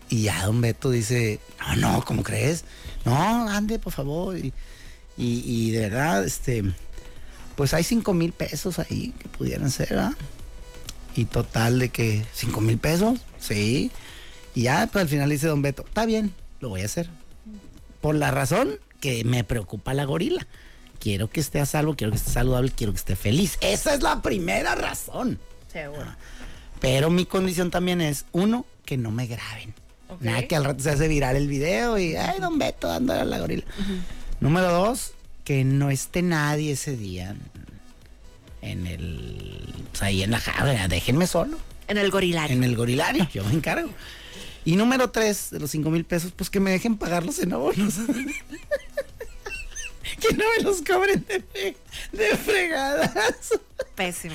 [0.09, 2.65] Y ya don Beto dice, no, no, ¿cómo crees?
[3.05, 4.37] No, ande, por favor.
[4.37, 4.53] Y,
[5.17, 6.65] y, y de verdad, este,
[7.57, 10.13] pues hay cinco mil pesos ahí que pudieran ser, ¿verdad?
[11.15, 13.91] Y total de que cinco mil pesos, sí.
[14.55, 17.09] Y ya, pues al final dice don Beto, está bien, lo voy a hacer.
[18.01, 20.47] Por la razón que me preocupa la gorila.
[20.99, 23.59] Quiero que esté a salvo, quiero que esté saludable, quiero que esté feliz.
[23.61, 25.39] Esa es la primera razón.
[25.71, 26.07] Seguro.
[26.81, 29.75] Pero mi condición también es, uno, que no me graben.
[30.21, 33.25] Nada que al rato se hace viral el video y, ay, don Beto dándole a
[33.25, 33.65] la gorila.
[34.43, 35.13] Número dos,
[35.45, 37.37] que no esté nadie ese día
[38.61, 42.57] en el, pues ahí en la jaula, déjenme solo, En el gorilario.
[42.57, 43.89] en el gorilario, yo me encargo.
[44.65, 47.95] Y número tres, de los cinco mil pesos, pues que me dejen pagarlos en abonos.
[50.21, 51.77] que no me los cobren de, fre-
[52.13, 53.51] de fregadas.
[53.97, 54.35] Pésimo.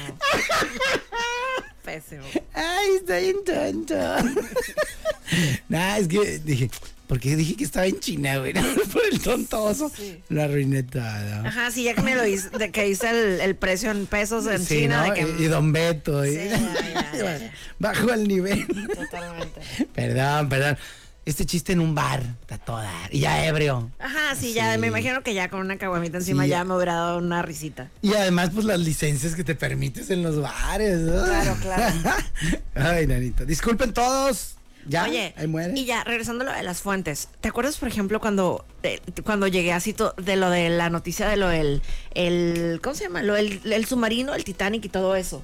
[1.84, 2.24] Pésimo.
[2.54, 3.96] Ay, está bien tonto.
[5.70, 6.70] nah, es que dije,
[7.08, 8.54] ¿por qué dije que estaba en China, güey?
[8.94, 9.90] Por el tontoso.
[9.96, 10.22] Sí.
[10.30, 10.86] Lo arruiné.
[11.46, 14.46] Ajá, sí, ya que me lo hice, de que hice el, el precio en pesos
[14.48, 15.08] en Sí, China.
[15.08, 15.14] ¿no?
[15.14, 16.26] de que, y, y Don Beto.
[16.26, 17.52] y- Sí, ya, ya, ya, ya.
[17.80, 18.68] Bajo el nivel.
[18.68, 19.62] Totalmente.
[19.96, 20.78] perdón, perdón.
[21.26, 22.90] Este chiste en un bar, está toda.
[23.12, 23.92] Y ya ebrio.
[24.00, 27.18] Ajá, sí, ya me imagino que ya con una caguamita encima ya me hubiera dado
[27.18, 27.90] una risita.
[28.02, 31.00] Y además, pues las licencias que te permites en los bares.
[31.00, 31.26] ¿no?
[31.26, 31.96] Claro, claro.
[32.76, 33.44] Ay, nanita.
[33.44, 34.57] Disculpen todos.
[34.88, 35.74] Ya, Oye, ahí muere.
[35.76, 39.48] y ya, regresando a lo de las fuentes, ¿te acuerdas, por ejemplo, cuando, eh, cuando
[39.48, 41.82] llegué así de lo de la noticia de lo del,
[42.14, 43.22] el, ¿cómo se llama?
[43.22, 45.42] Lo del el submarino, el Titanic y todo eso.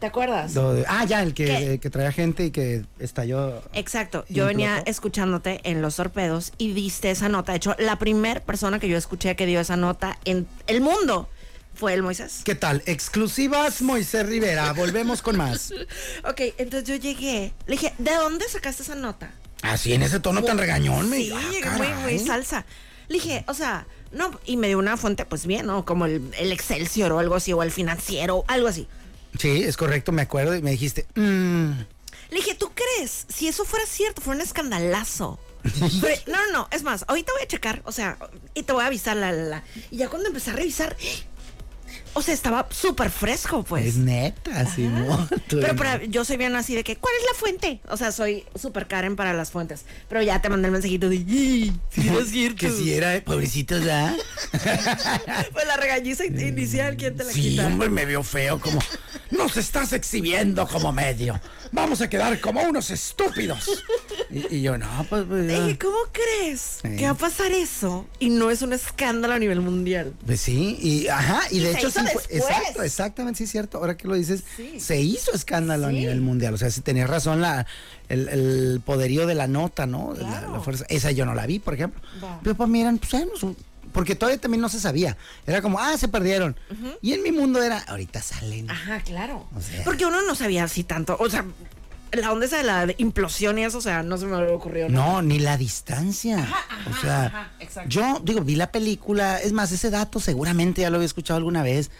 [0.00, 0.54] ¿Te acuerdas?
[0.54, 3.62] De- ah, ya, el que, eh, que traía gente y que estalló.
[3.74, 7.52] Exacto, ¿Y yo venía escuchándote en Los Torpedos y viste esa nota.
[7.52, 11.28] De hecho, la primera persona que yo escuché que dio esa nota en el mundo
[11.74, 12.40] fue el Moisés.
[12.44, 12.82] ¿Qué tal?
[12.86, 14.72] Exclusivas Moisés Rivera.
[14.72, 15.72] Volvemos con más.
[16.24, 19.32] Ok, entonces yo llegué, le dije, ¿de dónde sacaste esa nota?
[19.62, 22.64] Así en ese tono tan regañón, me Sí, ah, llegué muy, muy salsa.
[23.08, 25.84] Le dije, o sea, no, y me dio una fuente, pues bien, ¿no?
[25.84, 28.86] Como el, el Excelsior o algo así, o el financiero, algo así.
[29.38, 31.70] Sí, es correcto, me acuerdo y me dijiste, mm,
[32.30, 33.26] Le dije, ¿tú crees?
[33.28, 35.38] Si eso fuera cierto, fuera un escandalazo.
[36.00, 38.16] Pero- no, no, no, es más, ahorita voy a checar, o sea,
[38.54, 39.64] y te voy a avisar, la, la, la.
[39.90, 40.96] Y ya cuando empecé a revisar,
[42.14, 43.86] o sea, estaba súper fresco, pues.
[43.86, 45.28] es neta, Simón.
[45.48, 47.80] Pero para- yo soy bien así de que, ¿cuál es la fuente?
[47.88, 49.84] O sea, soy súper Karen para las fuentes.
[50.08, 52.56] Pero ya te mandé el mensajito de, "Ih, sí, no es cierto.
[52.58, 54.14] que si era, pobrecitos, ¿ya?
[55.52, 57.66] Pues la regañiza in- inicial, ¿quién te la Sí, quita?
[57.66, 58.80] hombre, me vio feo como,
[59.30, 61.40] nos estás exhibiendo como medio.
[61.72, 63.82] Vamos a quedar como unos estúpidos.
[64.30, 68.06] Y, y yo, no, pues, pues, ¿cómo crees que va a pasar eso?
[68.18, 70.14] Y no es un escándalo a nivel mundial.
[70.24, 73.96] Pues sí, y ajá, y, Y de hecho sí exacto, exactamente, sí es cierto, ahora
[73.96, 74.78] que lo dices, Sí.
[74.80, 77.66] se hizo escándalo a nivel mundial, o sea, si tenías razón la
[78.08, 80.14] el, el poderío de la nota, ¿no?
[80.14, 82.00] La, fuerza, esa yo no la vi, por ejemplo.
[82.42, 83.14] Pero pues miran, pues
[83.92, 85.16] porque todavía también no se sabía.
[85.46, 86.56] Era como, ah, se perdieron.
[87.02, 88.70] Y en mi mundo era, ahorita salen.
[88.70, 89.46] Ajá, claro.
[89.56, 89.84] O sea.
[89.84, 91.16] Porque uno no sabía así tanto.
[91.18, 91.44] O sea,
[92.12, 94.88] la onda esa de la implosión y eso, o sea, no se me había ocurrido.
[94.88, 96.48] No, ni la distancia.
[96.90, 97.90] o sea, ajá, exacto.
[97.90, 101.62] yo digo, vi la película, es más, ese dato seguramente ya lo había escuchado alguna
[101.62, 101.90] vez,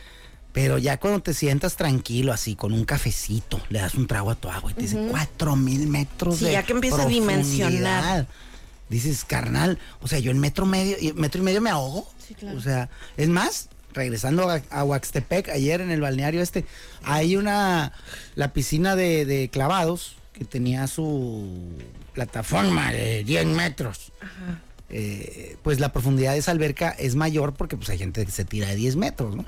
[0.53, 4.35] pero ya cuando te sientas tranquilo así, con un cafecito, le das un trago a
[4.35, 8.27] tu agua y te dice cuatro mil metros Sí, de ya que empieza a dimensionar.
[8.91, 12.11] Dices, carnal, o sea, yo en metro medio, metro y medio me ahogo.
[12.27, 12.59] Sí, claro.
[12.59, 16.67] O sea, es más, regresando a, a Huaxtepec, ayer en el balneario este,
[17.03, 17.93] hay una,
[18.35, 21.71] la piscina de, de clavados que tenía su
[22.15, 24.13] plataforma de 10 metros.
[24.89, 28.45] Eh, pues la profundidad de esa alberca es mayor porque pues hay gente que se
[28.45, 29.45] tira de 10 metros, ¿no?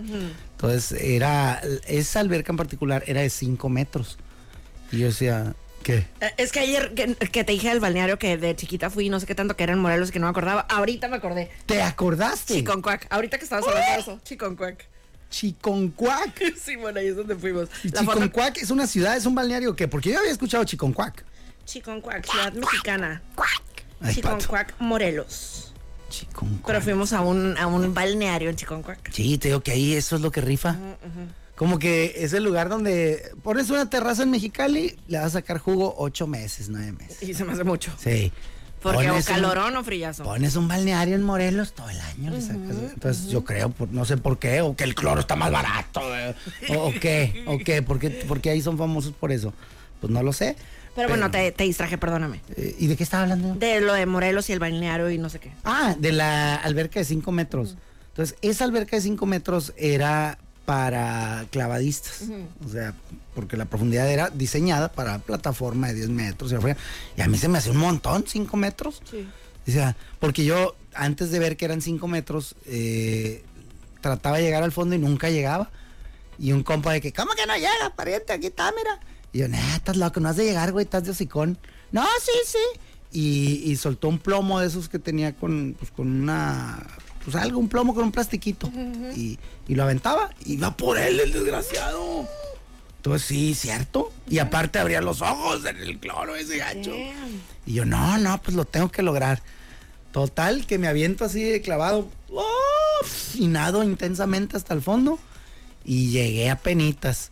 [0.52, 4.18] Entonces era, esa alberca en particular era de 5 metros.
[4.92, 6.07] Y yo decía, ¿qué?
[6.21, 9.21] Eh, Es que ayer que, que te dije del balneario que de chiquita fui, no
[9.21, 10.61] sé qué tanto que era en Morelos que no me acordaba.
[10.62, 11.51] Ahorita me acordé.
[11.66, 12.55] ¿Te acordaste?
[12.55, 13.07] Chiconcuac.
[13.11, 14.21] Ahorita que estabas hablando de eso.
[14.25, 14.87] Chiconcuac.
[15.31, 16.42] Chiconcuac.
[16.62, 17.68] Sí, bueno, ahí es donde fuimos.
[17.83, 19.88] ¿Y La foto- Chiconcuac es una ciudad, es un balneario o qué?
[19.88, 21.25] Porque yo había escuchado Chiconcuac.
[21.64, 23.23] Chiconcuac, ciudad mexicana.
[24.01, 24.37] Ay, pato.
[24.38, 25.73] Chiconcuac, Morelos.
[26.11, 26.66] Chiconcuac.
[26.66, 29.11] Pero fuimos a un, a un balneario en Chiconcuac.
[29.12, 30.77] Sí, te digo que ahí eso es lo que rifa.
[31.62, 35.59] Como que es el lugar donde pones una terraza en Mexicali, le vas a sacar
[35.59, 37.22] jugo ocho meses, nueve meses.
[37.22, 37.92] Y se me hace mucho.
[37.98, 38.33] Sí.
[38.83, 40.25] Porque o Pones un- calorón o frillazo.
[40.25, 42.33] Pones un balneario en Morelos todo el año.
[42.33, 45.53] le sacas- Entonces yo creo, no sé por qué, o que el cloro está más
[45.53, 46.35] barato, eh,
[46.70, 49.55] o, o qué, o qué, ¿por qué, por qué ahí son famosos por eso?
[50.01, 50.57] Pues no lo sé.
[50.96, 52.40] Pero bueno, te, te distraje, perdóname.
[52.57, 53.55] Eh, ¿Y de qué estaba hablando?
[53.55, 55.53] De lo de Morelos y el balneario y no sé qué.
[55.62, 57.77] Ah, de la alberca de 5 metros.
[58.09, 62.25] Entonces, esa alberca de 5 metros era para clavadistas.
[62.64, 62.94] O sea,
[63.35, 66.55] porque la profundidad era diseñada para plataforma de 10 metros.
[67.16, 69.03] Y a mí se me hace un montón, 5 metros.
[69.11, 69.27] Sí.
[69.66, 73.44] O sea, porque yo, antes de ver que eran 5 metros, eh,
[74.01, 75.70] trataba de llegar al fondo y nunca llegaba.
[76.38, 78.33] Y un compa de que, ¿cómo que no llega, pariente?
[78.33, 78.98] Aquí está, mira.
[79.33, 81.59] Y yo, nah, estás loco, no has de llegar, güey, estás de hocicón.
[81.90, 82.81] No, sí, sí.
[83.12, 86.85] Y, y soltó un plomo de esos que tenía con, pues, con una,
[87.24, 88.70] pues algo, un plomo con un plastiquito.
[89.16, 92.28] y, y lo aventaba y iba por él, el desgraciado.
[92.96, 94.12] Entonces, sí, cierto.
[94.28, 96.94] Y aparte abría los ojos en el cloro ese gacho.
[97.66, 99.42] Y yo, no, no, pues lo tengo que lograr.
[100.12, 102.08] Total, que me aviento así de clavado.
[102.28, 103.35] ¡uf!
[103.35, 105.18] y nado intensamente hasta el fondo.
[105.85, 107.30] Y llegué a penitas.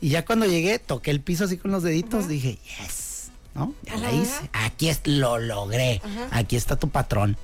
[0.00, 2.26] Y ya cuando llegué, toqué el piso así con los deditos.
[2.26, 3.30] Dije, yes.
[3.54, 3.74] ¿No?
[3.82, 4.48] Ya la hice.
[4.54, 6.00] Aquí es, lo logré.
[6.30, 7.36] Aquí está tu patrón.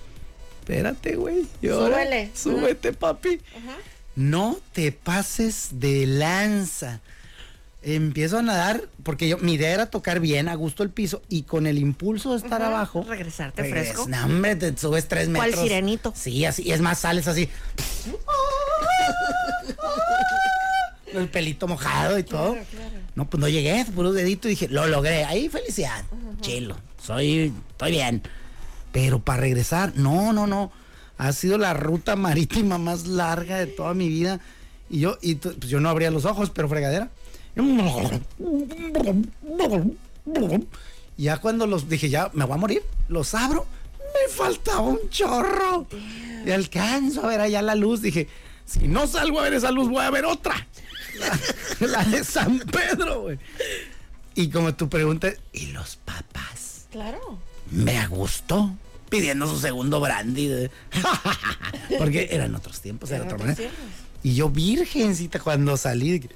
[0.68, 1.46] Espérate, güey.
[1.62, 2.30] Súbele.
[2.34, 3.40] Súbete, papi.
[4.16, 7.00] No te pases de lanza.
[7.82, 11.44] Empiezo a nadar, porque yo, mi idea era tocar bien, a gusto el piso, y
[11.44, 13.02] con el impulso de estar abajo.
[13.08, 14.08] Regresarte regres- fresco.
[14.08, 15.62] No, hombre, te subes tres ¿Cuál metros.
[15.66, 16.12] sirenito?
[16.14, 17.48] Sí, así, y es más, sales así.
[21.14, 22.56] el pelito mojado y todo.
[23.14, 25.24] No, pues no llegué, puros deditos y dije, lo logré.
[25.24, 26.04] Ahí felicidad.
[26.42, 26.76] Chilo.
[27.02, 28.22] Soy, estoy bien.
[28.92, 30.72] Pero para regresar, no, no, no.
[31.18, 34.40] Ha sido la ruta marítima más larga de toda mi vida.
[34.88, 37.10] Y yo, y pues yo no abría los ojos, pero fregadera.
[41.16, 43.66] Ya cuando los dije, ya me voy a morir, los abro,
[43.98, 45.86] me faltaba un chorro.
[46.46, 48.00] Y alcanzo a ver allá la luz.
[48.00, 48.28] Dije,
[48.64, 50.54] si no salgo a ver esa luz, voy a ver otra.
[51.18, 51.38] La,
[51.88, 53.38] la de San Pedro, güey.
[54.36, 56.86] Y como tu pregunta, ¿y los papás?
[56.92, 57.40] Claro.
[57.70, 58.74] Me gustó
[59.08, 60.46] pidiendo su segundo brandy.
[60.48, 60.70] de-
[61.98, 63.56] Porque eran otros tiempos, era otra manera.
[63.56, 63.78] tiempos.
[64.22, 66.20] Y yo virgencita cuando salí.
[66.20, 66.30] que-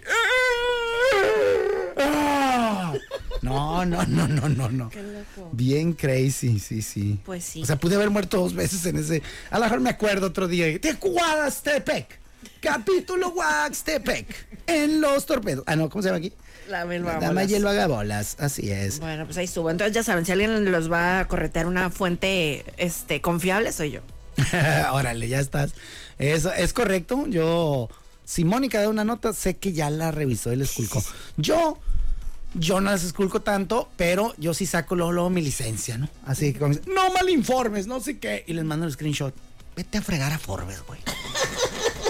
[1.98, 2.94] ¡Ah!
[3.42, 4.88] No, no, no, no, no, no.
[4.90, 5.50] Qué loco.
[5.52, 7.18] Bien crazy, sí, sí.
[7.24, 7.62] Pues sí.
[7.62, 9.22] O sea, pude haber muerto dos veces en ese.
[9.50, 10.66] A lo mejor me acuerdo otro día.
[10.66, 12.20] De Huastepec.
[12.60, 14.48] Capítulo Huastepec.
[14.66, 15.64] En los torpedos.
[15.66, 16.32] Ah, no, ¿cómo se llama aquí?
[16.68, 18.36] La La melva dama y el vagabolas.
[18.38, 19.00] Así es.
[19.00, 19.70] Bueno, pues ahí estuvo.
[19.70, 24.00] Entonces ya saben, si alguien los va a corretear una fuente este, confiable, soy yo.
[24.92, 25.72] Órale, ya estás.
[26.18, 27.26] Eso es correcto.
[27.26, 27.88] Yo,
[28.24, 31.02] si Mónica da una nota, sé que ya la revisó y le esculcó.
[31.36, 31.78] Yo,
[32.54, 36.08] yo no las esculco tanto, pero yo sí saco luego, luego mi licencia, ¿no?
[36.26, 38.44] Así que no mal informes, no sé qué.
[38.46, 39.34] Y les mando el screenshot.
[39.74, 41.00] Vete a fregar a Forbes, güey.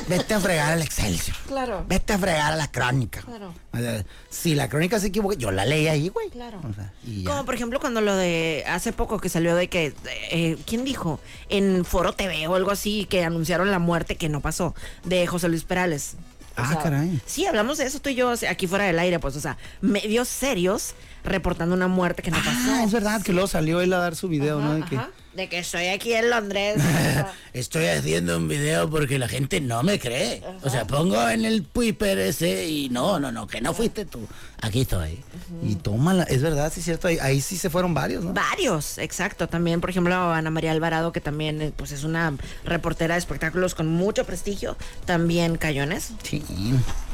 [0.09, 1.37] Vete a fregar al Excelsior.
[1.47, 1.85] Claro.
[1.89, 3.21] Vete a fregar a la crónica.
[3.23, 3.55] Claro.
[3.73, 6.31] O sea, si la crónica se equivoca, yo la leí ahí, güey.
[6.31, 6.61] Claro.
[6.69, 7.25] O sea, y.
[7.25, 9.95] Como por ejemplo cuando lo de hace poco que salió de que,
[10.31, 11.21] eh, ¿quién dijo?
[11.49, 14.75] En Foro TV o algo así, que anunciaron la muerte que no pasó,
[15.05, 16.15] de José Luis Perales.
[16.15, 17.19] O Ah, caray.
[17.25, 20.29] Sí, hablamos de eso tú y yo aquí fuera del aire, pues, o sea, medios
[20.29, 22.73] serios reportando una muerte que no pasó.
[22.73, 24.75] Ah, es verdad que luego salió él a dar su video, ¿no?
[24.75, 26.83] De que, Ajá, de que estoy aquí en Londres.
[27.53, 30.43] Estoy haciendo un video porque la gente no me cree.
[30.63, 34.27] O sea, pongo en el Twitter ese y no, no, no, que no fuiste tú.
[34.63, 35.19] Aquí estoy.
[35.63, 38.33] Y tómala, es verdad, sí es cierto, ahí, ahí sí se fueron varios, ¿no?
[38.33, 39.49] Varios, exacto.
[39.49, 43.75] También, por ejemplo, Ana María Alvarado, que también eh, pues, es una reportera de espectáculos
[43.75, 45.59] con mucho prestigio, también
[45.93, 46.15] eso.
[46.23, 46.43] Sí.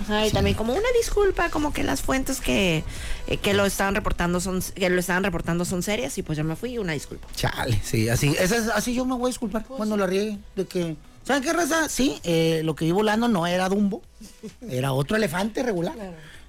[0.03, 2.85] Ajá, y también como una disculpa, como que las fuentes que,
[3.27, 6.45] eh, que lo estaban reportando son que lo estaban reportando son serias y pues ya
[6.45, 7.29] me fui, una disculpa.
[7.35, 10.97] Chale, sí, así, es- así yo me voy a disculpar cuando la riegue de que.
[11.25, 11.89] ¿Saben qué raza?
[11.89, 14.03] Sí, eh, lo que vi volando no era Dumbo,
[14.71, 15.95] era otro elefante regular.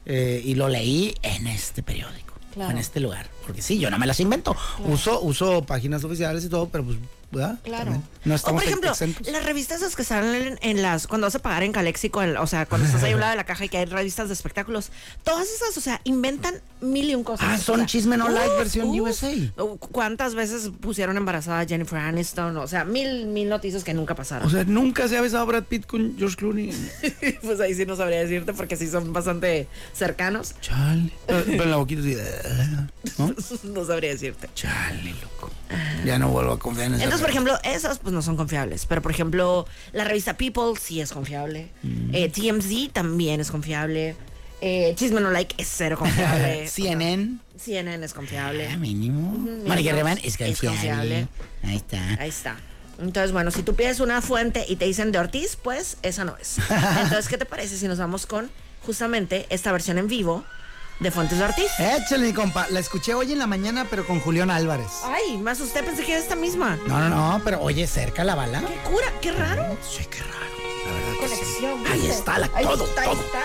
[0.06, 2.72] Eh, y lo leí en este periódico, Claro.
[2.72, 3.28] en este lugar.
[3.50, 4.56] Porque sí, yo no me las invento.
[4.86, 6.98] Uso, uso páginas oficiales y todo, pero pues,
[7.32, 7.60] ¿verdad?
[7.64, 7.86] Claro.
[7.92, 9.28] También No o estamos por ejemplo, exentos.
[9.28, 12.48] las revistas esas que salen en, las, cuando vas a pagar en Calexico, en- o
[12.48, 14.34] sea, cuando estás ahí a un lado de la caja y que hay revistas de
[14.34, 14.92] espectáculos,
[15.24, 17.48] todas esas, o sea, inventan mil y un cosas.
[17.50, 18.88] Ah, O son sea, Chisme No Like uf, versión.
[19.00, 19.32] USA.
[19.92, 22.58] ¿Cuántas veces pusieron embarazada a Jennifer Aniston?
[22.58, 24.48] O sea, mil, mil noticias que nunca pasaron.
[24.48, 26.72] O sea, nunca se ha besado Brad Pitt con George Clooney.
[27.44, 30.56] pues ahí sí no sabría decirte porque sí son bastante cercanos.
[30.62, 31.12] Chale.
[31.28, 32.18] Pero, en la boquita así.
[33.18, 33.34] ¿No?
[33.64, 34.50] no sabría decirte.
[34.56, 35.50] Chale, loco.
[36.06, 38.86] Ya no vuelvo a confiar en esa Entonces, por ejemplo, esas pues no son confiables.
[38.86, 41.70] Pero, por ejemplo, la revista People sí es confiable.
[41.84, 42.16] Mm.
[42.16, 44.16] Eh, TMZ también es confiable.
[44.62, 46.68] Eh, Chisme No Like es cero confiable.
[46.72, 47.38] CNN.
[47.58, 48.68] CNN es confiable.
[48.72, 49.48] Ah, mínimo.
[50.24, 50.68] Es Es confiable.
[50.68, 51.28] confiable.
[51.64, 52.08] Ahí está.
[52.20, 52.58] Ahí está.
[53.00, 56.36] Entonces, bueno, si tú pides una fuente y te dicen de Ortiz, pues esa no
[56.38, 56.58] es.
[57.04, 58.50] Entonces, ¿qué te parece si nos vamos con
[58.86, 60.44] justamente esta versión en vivo
[61.00, 61.72] de Fuentes de Ortiz?
[61.80, 62.68] Échale, mi compa.
[62.70, 64.88] La escuché hoy en la mañana, pero con Julián Álvarez.
[65.06, 66.78] Ay, me asusté, pensé que era esta misma.
[66.88, 68.60] No, no, no, pero oye, cerca la bala.
[68.62, 69.08] ¡Qué cura!
[69.22, 69.78] ¡Qué raro!
[69.88, 70.36] Sí, qué raro.
[70.86, 71.36] La verdad que sí.
[71.36, 71.88] Conexión.
[71.92, 73.22] Ahí está, la, Ahí todo, está, ahí todo.
[73.22, 73.40] está.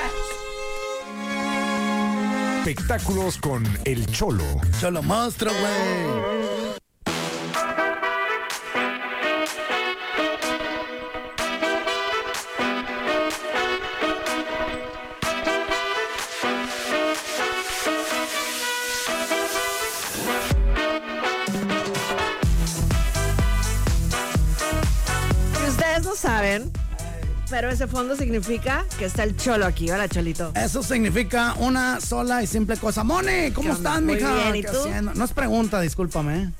[2.60, 4.44] Espectáculos con El Cholo.
[4.80, 6.53] Yo lo monstruo, güey.
[27.54, 29.88] Pero ese fondo significa que está el cholo aquí.
[29.88, 30.50] Hola, cholito.
[30.56, 33.04] Eso significa una sola y simple cosa.
[33.04, 34.34] Moni, ¿cómo estás, mija?
[34.34, 34.80] bien, ¿y ¿Qué tú?
[34.80, 35.14] haciendo?
[35.14, 36.50] No es pregunta, discúlpame.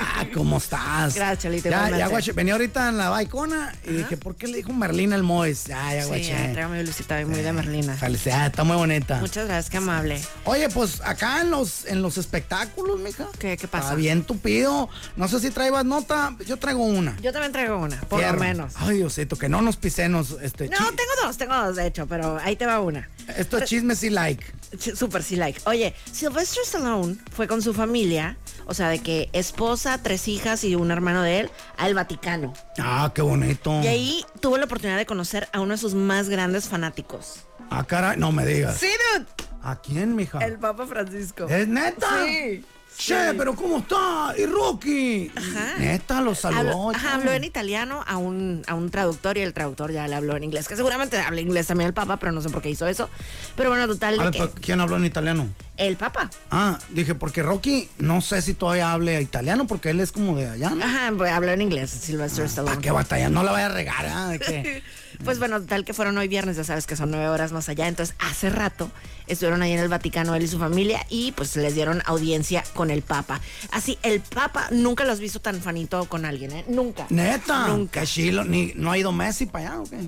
[0.00, 1.14] Ah, ¿cómo estás?
[1.14, 2.32] Gracias, Cholito, Ya, ya, guaché.
[2.32, 5.64] Venía ahorita en la baicona y dije, ¿por qué le dijo Merlina el Mois?
[5.66, 6.28] Ya, ya, Sí, guaché.
[6.28, 7.94] ya, tráigame mi lucita muy de Merlina.
[7.96, 9.18] Felicidades, está muy bonita.
[9.20, 10.20] Muchas gracias, qué amable.
[10.44, 13.26] Oye, pues acá en los, en los espectáculos, mija.
[13.38, 13.84] ¿Qué- qué pasa?
[13.86, 14.88] Está bien tupido.
[15.16, 16.36] No sé si traibas nota.
[16.46, 17.16] Yo traigo una.
[17.20, 18.36] Yo también traigo una, por Fierro.
[18.38, 18.72] lo menos.
[18.76, 20.36] Ay, Diosito, que no nos pisenos.
[20.42, 23.08] Este, No, tengo dos, tengo dos, de hecho, pero ahí te va una.
[23.36, 24.44] Esto es chisme sí like.
[24.78, 25.60] Super sí like.
[25.64, 30.74] Oye, Sylvester Stallone fue con su familia, o sea, de que esposa, tres hijas y
[30.74, 32.54] un hermano de él, al Vaticano.
[32.78, 33.80] Ah, qué bonito.
[33.82, 37.46] Y ahí tuvo la oportunidad de conocer a uno de sus más grandes fanáticos.
[37.70, 38.78] Ah, caray, no me digas.
[38.78, 39.26] Sí, dude.
[39.62, 40.38] ¿A quién, mija?
[40.40, 41.46] El Papa Francisco.
[41.48, 42.08] ¿Es neta?
[42.24, 42.64] Sí.
[42.94, 44.34] Che, pero ¿cómo está?
[44.36, 45.30] ¿Y Rocky?
[45.34, 45.78] Ajá.
[45.78, 46.60] Neta, lo saludó.
[46.60, 50.06] Habló, y ajá, habló en italiano a un, a un traductor y el traductor ya
[50.06, 52.60] le habló en inglés, que seguramente habla inglés también el Papa, pero no sé por
[52.60, 53.08] qué hizo eso.
[53.56, 55.48] Pero bueno, total, A de ver, que ¿pero ¿quién habló en italiano?
[55.78, 56.28] el Papa.
[56.50, 60.50] Ah, dije, porque Rocky, no sé si todavía hable italiano, porque él es como de
[60.50, 60.84] allá, ¿no?
[60.84, 62.82] Ajá, pues, habló en inglés, Sylvester ¿Para Stallone.
[62.82, 63.30] qué batalla?
[63.30, 64.28] No la vaya a regar, ¿ah?
[64.28, 64.82] ¿De qué?
[65.24, 67.86] Pues bueno, tal que fueron hoy viernes, ya sabes que son nueve horas más allá.
[67.86, 68.90] Entonces, hace rato
[69.26, 72.90] estuvieron ahí en el Vaticano él y su familia y pues les dieron audiencia con
[72.90, 73.40] el Papa.
[73.70, 76.64] Así, el Papa nunca lo has visto tan fanito con alguien, ¿eh?
[76.68, 77.06] Nunca.
[77.10, 77.68] Neta.
[77.68, 78.04] Nunca.
[78.04, 78.44] Chilo.
[78.44, 79.98] Ni, ¿No ha ido Messi para allá o qué?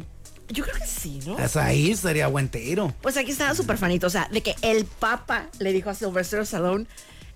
[0.49, 1.39] Yo creo que sí, ¿no?
[1.39, 2.93] Es ahí sería buen tiro.
[3.01, 6.41] Pues aquí estaba súper fanito, o sea, de que el Papa le dijo a Sylvester
[6.41, 6.87] Stallone,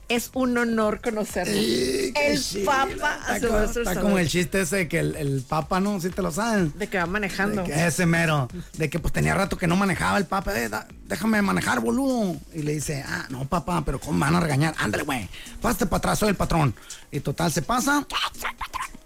[0.08, 1.52] es un honor conocerlo.
[1.52, 2.64] Sí, el.
[2.64, 6.00] Papa Está, como, está como el chiste ese que el, el Papa, ¿no?
[6.00, 6.72] Si te lo saben.
[6.78, 7.62] De que va manejando.
[7.62, 8.48] De que ese mero.
[8.76, 10.58] De que pues tenía rato que no manejaba el Papa.
[10.58, 12.36] Eh, da- déjame manejar, boludo.
[12.54, 14.74] Y le dice, ah, no, papá, pero ¿cómo me van a regañar?
[14.78, 15.28] Ándale, güey.
[15.60, 16.74] Pásate para atrás, soy el patrón.
[17.10, 18.06] Y total, se pasa.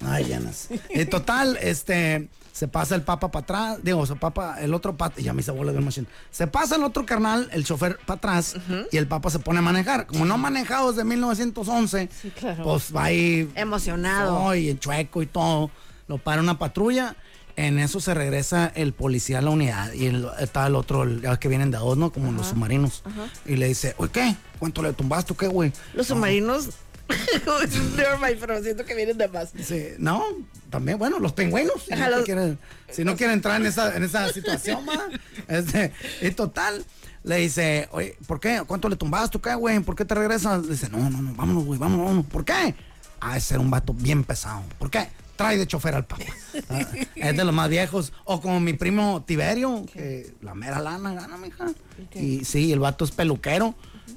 [0.04, 0.68] Ay, llanas.
[0.90, 2.28] Y total, este.
[2.52, 5.50] Se pasa el papa para atrás, digo, su papa, el otro pata, ya me hice
[5.52, 6.06] bola de machine.
[6.30, 8.56] Se pasa el otro carnal, el chofer para atrás,
[8.92, 10.06] y el papa se pone a manejar.
[10.06, 12.62] Como no ha manejado desde 1911, claro.
[12.64, 14.48] pues va ahí Emocionado.
[14.50, 15.70] Ay, en chueco y todo.
[16.08, 17.16] Lo para una patrulla.
[17.56, 19.92] En eso se regresa el policía a la unidad.
[19.92, 22.10] Y el- está el otro, el, ya que vienen de dos, ¿no?
[22.12, 23.02] Como los submarinos.
[23.46, 24.36] Y le dice, oye, ¿qué?
[24.58, 25.72] ¿Cuánto le tumbaste o qué, güey?
[25.94, 26.68] Los submarinos.
[27.96, 29.52] Never mind, pero siento que vienen de más.
[29.52, 30.22] Dice, no,
[30.70, 31.82] también, bueno, los pingüinos.
[31.88, 32.58] Si, no, los- quieren,
[32.90, 35.08] si no quieren entrar en esa, en esa situación, ma.
[35.48, 36.84] Este, y total,
[37.24, 38.62] le dice, oye, ¿por qué?
[38.66, 39.80] ¿Cuánto le tumbaste, qué, güey?
[39.80, 40.62] ¿Por qué te regresas?
[40.64, 42.26] Le dice, no, no, no, vámonos, güey, vámonos, vámonos.
[42.26, 42.74] ¿Por qué?
[43.20, 44.62] Ah, ese era un vato bien pesado.
[44.78, 45.08] ¿Por qué?
[45.36, 46.24] Trae de chofer al papá.
[46.68, 46.80] Ah,
[47.14, 48.12] es de los más viejos.
[48.24, 51.66] O como mi primo Tiberio, que la mera lana gana, mija.
[52.14, 53.74] Y sí, el vato es peluquero.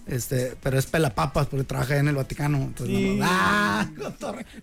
[0.07, 2.57] Este, pero es pelapapas porque trabaja en el Vaticano.
[2.57, 3.87] Entonces, no, no, ah,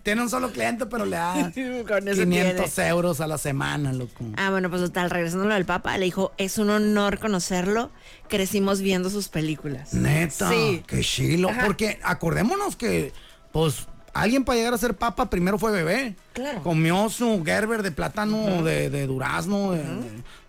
[0.01, 1.33] tiene un solo cliente, pero le da
[1.87, 4.23] Con eso 500 euros a la semana, loco.
[4.37, 7.91] Ah, bueno, pues total, regresando a lo del Papa, le dijo, es un honor conocerlo,
[8.29, 9.93] crecimos viendo sus películas.
[9.93, 10.81] Neta, Sí.
[10.87, 11.49] qué chilo.
[11.49, 11.65] Ajá.
[11.65, 13.11] Porque acordémonos que,
[13.51, 16.15] pues, alguien para llegar a ser papa primero fue bebé.
[16.33, 16.61] Claro.
[16.63, 19.83] Comió su Gerber de plátano, de, de durazno, de,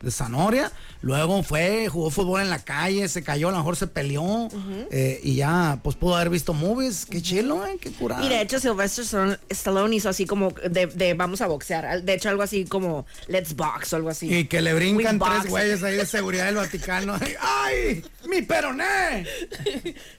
[0.01, 0.72] de zanahoria.
[1.03, 4.49] Luego fue, jugó fútbol en la calle, se cayó, a lo mejor se peleó.
[4.91, 7.05] eh, y ya, pues, pudo haber visto movies.
[7.05, 7.76] Qué chilo, ¿eh?
[7.78, 8.24] Qué curado.
[8.24, 9.05] Y de hecho Sylvester
[9.51, 12.03] Stallone- hizo así como de, de vamos a boxear.
[12.03, 14.35] De hecho algo así como let's box o algo así.
[14.35, 15.51] Y que le brincan We tres box.
[15.51, 17.18] güeyes ahí de seguridad del Vaticano.
[17.43, 18.03] ¡Ay!
[18.26, 19.26] ¡Mi peroné!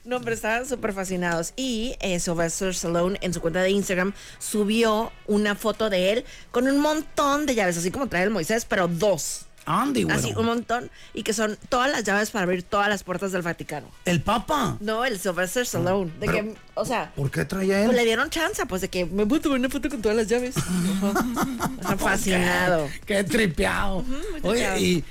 [0.04, 1.52] No, pero estaban súper fascinados.
[1.56, 6.66] Y eh, Sylvester Stallone en su cuenta de Instagram subió una foto de él con
[6.68, 9.42] un montón de llaves, así como trae el Moisés, pero dos.
[9.68, 10.16] Andy, güey.
[10.16, 10.92] Así, un montón.
[11.12, 13.88] Y que son todas las llaves para abrir todas las puertas del Vaticano.
[14.04, 14.76] El papa.
[14.78, 16.12] No, el Sylvester Stallone.
[16.20, 17.86] De que, o sea, ¿Por qué traía él?
[17.86, 20.28] pues le dieron chance, pues de que me puedo tomar una foto con todas las
[20.28, 20.54] llaves.
[21.98, 22.88] Fascinado.
[23.04, 24.02] Qué tripeado.
[24.02, 24.78] muy Oye, tripeado.
[24.78, 25.04] y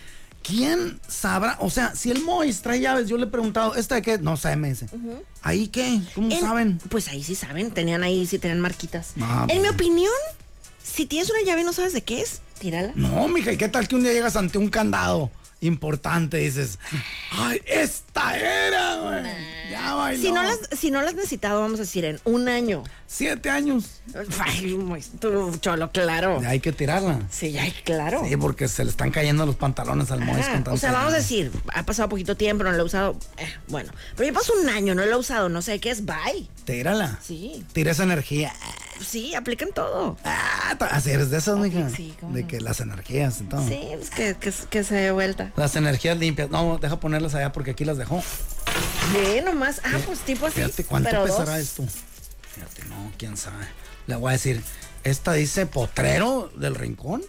[0.45, 1.57] ¿quién sabrá?
[1.59, 4.17] O sea, si el Mois trae llaves, yo le he preguntado, ¿esta de qué?
[4.17, 4.87] No sé, me dice.
[5.41, 6.01] ¿Ahí qué?
[6.13, 6.79] ¿Cómo En- saben?
[6.89, 9.13] Pues ahí sí saben, tenían ahí, sí tenían marquitas.
[9.21, 9.73] Ah, en mi bueno.
[9.75, 10.11] opinión,
[10.83, 12.91] si tienes una llave y no sabes de qué es, tírala.
[12.95, 15.31] No, mija, ¿y qué tal que un día llegas ante un candado
[15.61, 16.77] importante y dices,
[17.31, 17.61] ¡ay,
[18.15, 18.37] esta
[18.67, 19.45] era, güey!
[19.69, 20.21] Ya bailó.
[20.21, 22.83] Si no, las, si no las has necesitado, vamos a decir, en un año.
[23.07, 24.01] Siete años.
[24.39, 24.77] Ay,
[25.19, 26.41] tú, cholo, claro.
[26.41, 27.19] Ya hay que tirarla.
[27.29, 28.21] Sí, ay, claro.
[28.27, 30.45] Sí, porque se le están cayendo los pantalones al Mois.
[30.67, 33.17] O sea, vamos a decir, ha pasado poquito tiempo, no lo he usado.
[33.37, 36.05] eh, bueno, pero ya pasó un año, no lo he usado, no sé qué es,
[36.05, 36.47] bye.
[36.65, 37.19] Tírala.
[37.21, 38.53] Sí, Tira esa energía.
[39.05, 40.17] sí, aplican todo.
[40.23, 41.89] Ah, así eres de esas, mija.
[41.89, 43.67] sí, cómo de que las energías y todo.
[43.67, 45.51] Sí, es que, que, que se dé vuelta.
[45.57, 46.49] Las energías limpias.
[46.49, 48.23] No, deja ponerlas allá porque aquí las dejó.
[49.45, 49.81] Nomás.
[49.83, 50.55] Ah, pues tipo así.
[50.61, 51.59] Fíjate cuánto pero pesará dos.
[51.59, 51.83] esto.
[52.53, 53.65] Fíjate, no, quién sabe.
[54.07, 54.61] Le voy a decir,
[55.03, 57.23] esta dice potrero del rincón.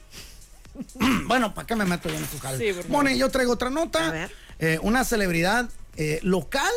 [1.27, 2.59] bueno, ¿para qué me meto yo en tu jale?
[2.72, 2.79] Sí.
[2.89, 4.11] Moni, yo traigo otra A nota.
[4.11, 4.31] ver.
[4.59, 6.72] Eh, una celebridad eh, local,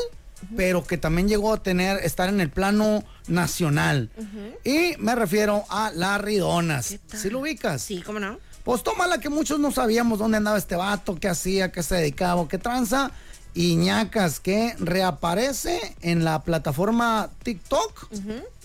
[0.55, 4.09] pero que también llegó a tener, estar en el plano nacional.
[4.63, 6.97] Y me refiero a Larry Donas.
[7.13, 7.81] ¿Sí lo ubicas?
[7.81, 8.39] Sí, ¿cómo no?
[8.63, 12.47] Pues tómala que muchos no sabíamos dónde andaba este vato, qué hacía, qué se dedicaba,
[12.47, 13.11] qué tranza.
[13.53, 18.09] Y ñacas que reaparece en la plataforma TikTok.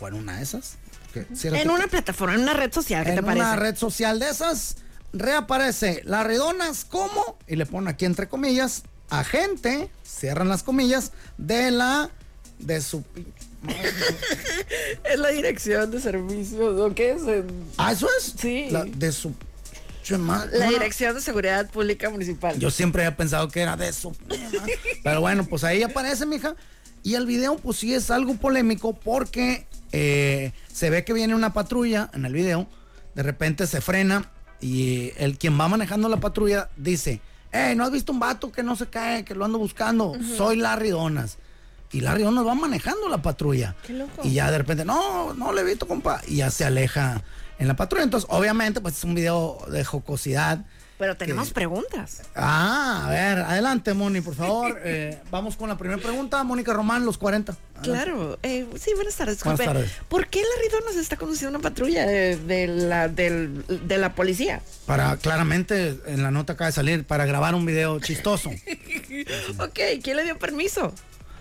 [0.00, 0.74] O en una de esas.
[1.12, 1.26] ¿Qué?
[1.34, 3.40] ¿Sí era En una plataforma, en una red social, ¿qué en te parece?
[3.40, 4.76] una red social de esas.
[5.12, 11.70] Reaparece las redonas como, y le ponen aquí entre comillas, agente, cierran las comillas, de
[11.70, 12.10] la,
[12.58, 13.04] de su...
[15.04, 17.22] Es la dirección de servicios, ¿o qué es?
[17.76, 18.34] Ah, eso es.
[18.38, 18.68] Sí.
[18.70, 19.32] La- de su...
[20.10, 20.68] La.
[20.68, 22.58] Dirección de Seguridad Pública Municipal.
[22.58, 24.12] Yo siempre había pensado que era de eso.
[25.02, 26.54] Pero bueno, pues ahí aparece, mija.
[27.02, 31.52] Y el video, pues sí es algo polémico porque eh, se ve que viene una
[31.52, 32.66] patrulla en el video.
[33.14, 34.30] De repente se frena
[34.60, 37.20] y el quien va manejando la patrulla dice:
[37.52, 40.14] Hey, ¿no has visto un vato que no se cae, que lo ando buscando?
[40.36, 41.38] Soy Larry Donas.
[41.92, 43.76] Y Larry Donas va manejando la patrulla.
[43.86, 44.22] Qué loco.
[44.24, 46.20] Y ya de repente, no, no le he visto, compa.
[46.26, 47.22] Y ya se aleja
[47.58, 48.04] en la patrulla.
[48.04, 50.64] Entonces, obviamente, pues es un video de jocosidad.
[50.96, 52.22] Pero tenemos que- preguntas.
[52.36, 54.80] Ah, a ver, adelante, Moni, por favor.
[54.84, 56.42] Eh, vamos con la primera pregunta.
[56.44, 57.56] Mónica Román, los 40.
[57.82, 58.38] Claro.
[58.44, 59.42] Eh, sí, buenas tardes.
[59.42, 59.90] Buenas tardes.
[60.08, 64.62] ¿Por qué la Ridonas está conduciendo una patrulla de, de la, del- de la policía?
[64.86, 68.50] Para, claramente, en la nota acaba de salir, para grabar un video chistoso.
[69.58, 70.92] Ok, ¿quién le dio permiso?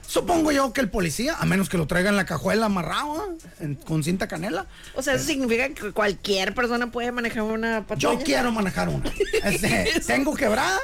[0.08, 3.38] Supongo yo que el policía, a menos que lo traiga en la cajuela amarrado, ¿eh?
[3.62, 4.66] En- con cinta canela.
[4.96, 8.18] O sea, eso significa que cualquier persona puede manejar una patrulla.
[8.20, 9.04] Yo quiero manejar una.
[9.44, 10.80] Este, ¿Tengo quebrada?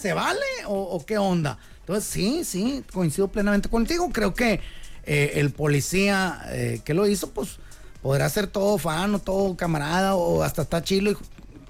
[0.00, 0.40] ¿Se vale?
[0.66, 1.58] ¿O, o qué onda?
[1.80, 4.10] Entonces, sí, sí, coincido plenamente contigo.
[4.12, 4.60] Creo que
[5.04, 7.58] eh, el policía eh, que lo hizo, pues
[8.02, 11.16] podrá ser todo fan o todo camarada o hasta está chilo y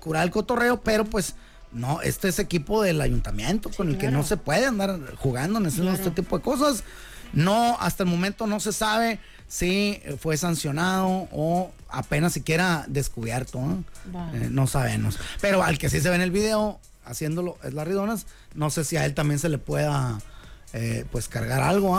[0.00, 1.34] curar el cotorreo, pero pues
[1.72, 5.66] no, este es equipo del ayuntamiento con el que no se puede andar jugando en
[5.66, 6.82] ese- este tipo de cosas.
[7.32, 13.60] No, hasta el momento no se sabe si fue sancionado o apenas siquiera descubierto.
[13.60, 13.84] ¿no?
[14.34, 15.18] Eh, no sabemos.
[15.40, 18.26] Pero al que sí se ve en el video haciéndolo es Larry Donas.
[18.54, 20.18] No sé si a él también se le pueda
[20.72, 21.96] eh, pues cargar algo.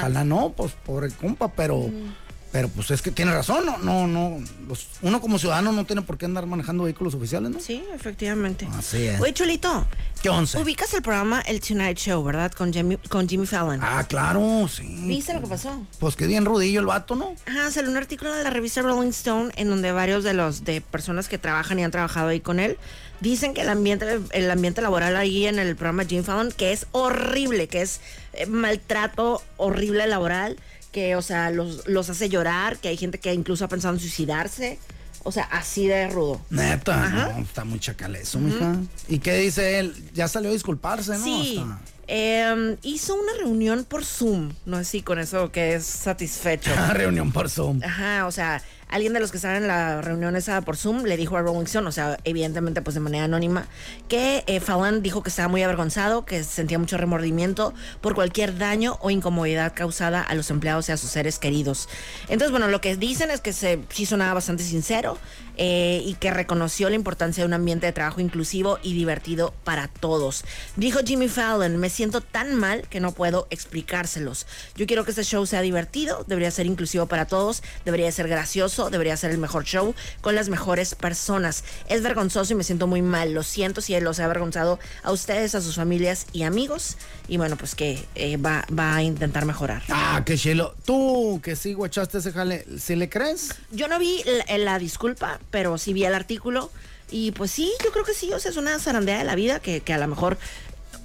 [0.00, 1.90] ojalá no, pues pobre compa, pero
[2.54, 4.38] Pero pues es que tiene razón, no, no, no.
[4.68, 7.58] los- uno como ciudadano no tiene por qué andar manejando vehículos oficiales, ¿no?
[7.58, 8.68] Sí, efectivamente.
[8.78, 9.20] Así es.
[9.20, 9.84] Oye, Chulito.
[10.22, 10.56] ¿Qué once?
[10.62, 12.52] Ubicas el programa El Tonight Show, ¿verdad?
[12.52, 13.80] Con Jimmy, con Jimmy Fallon.
[13.82, 14.84] Ah, claro, sí.
[15.08, 15.84] ¿Viste lo que pasó?
[15.98, 17.34] Pues que bien rudillo el vato, ¿no?
[17.44, 20.80] Ajá, salió un artículo de la revista Rolling Stone en donde varios de los de
[20.80, 22.78] personas que trabajan y han trabajado ahí con él
[23.20, 26.86] dicen que el ambiente el ambiente laboral ahí en el programa Jimmy Fallon que es
[26.92, 28.00] horrible, que es
[28.34, 30.56] eh, maltrato horrible laboral,
[30.94, 34.00] que o sea, los, los hace llorar, que hay gente que incluso ha pensado en
[34.00, 34.78] suicidarse,
[35.24, 36.40] o sea, así de rudo.
[36.50, 38.76] Neta, no, está muy chacal eso, mija.
[39.08, 39.92] ¿Y qué dice él?
[40.14, 41.24] Ya salió a disculparse, ¿no?
[41.24, 41.58] Sí.
[41.60, 46.70] Hasta- eh, hizo una reunión por Zoom, no sé si con eso que es satisfecho.
[46.92, 47.80] Reunión por Zoom.
[47.82, 48.62] Ajá, o sea,
[48.94, 51.64] alguien de los que estaban en la reunión esa por Zoom le dijo a Rolling
[51.64, 53.66] Stone, o sea, evidentemente pues de manera anónima,
[54.08, 58.98] que eh, Fallon dijo que estaba muy avergonzado, que sentía mucho remordimiento por cualquier daño
[59.00, 61.88] o incomodidad causada a los empleados y a sus seres queridos.
[62.28, 65.18] Entonces, bueno, lo que dicen es que se sí sonaba bastante sincero
[65.56, 69.88] eh, y que reconoció la importancia de un ambiente de trabajo inclusivo y divertido para
[69.88, 70.44] todos.
[70.76, 74.46] Dijo Jimmy Fallon, me siento tan mal que no puedo explicárselos.
[74.76, 78.83] Yo quiero que este show sea divertido, debería ser inclusivo para todos, debería ser gracioso,
[78.90, 81.64] debería ser el mejor show con las mejores personas.
[81.88, 83.32] Es vergonzoso y me siento muy mal.
[83.32, 86.96] Lo siento si él los ha avergonzado a ustedes, a sus familias y amigos.
[87.28, 89.82] Y bueno, pues que eh, va, va a intentar mejorar.
[89.88, 90.74] Ah, qué chilo.
[90.84, 93.54] Tú, que sí guachaste ese jale, ¿sí le crees?
[93.70, 96.70] Yo no vi la, la disculpa, pero sí vi el artículo.
[97.10, 99.60] Y pues sí, yo creo que sí, o sea, es una zarandea de la vida
[99.60, 100.38] que, que a lo mejor.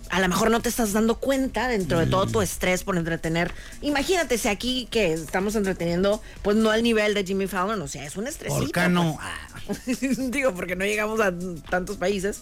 [0.10, 3.54] A lo mejor no te estás dando cuenta dentro de todo tu estrés por entretener.
[3.82, 8.06] Imagínate si aquí que estamos entreteniendo, pues no al nivel de Jimmy Fallon, o sea,
[8.06, 8.60] es un estresito.
[8.60, 9.20] ¿Por qué no?
[9.66, 10.10] pues.
[10.32, 11.34] Digo, porque no llegamos a
[11.70, 12.42] tantos países,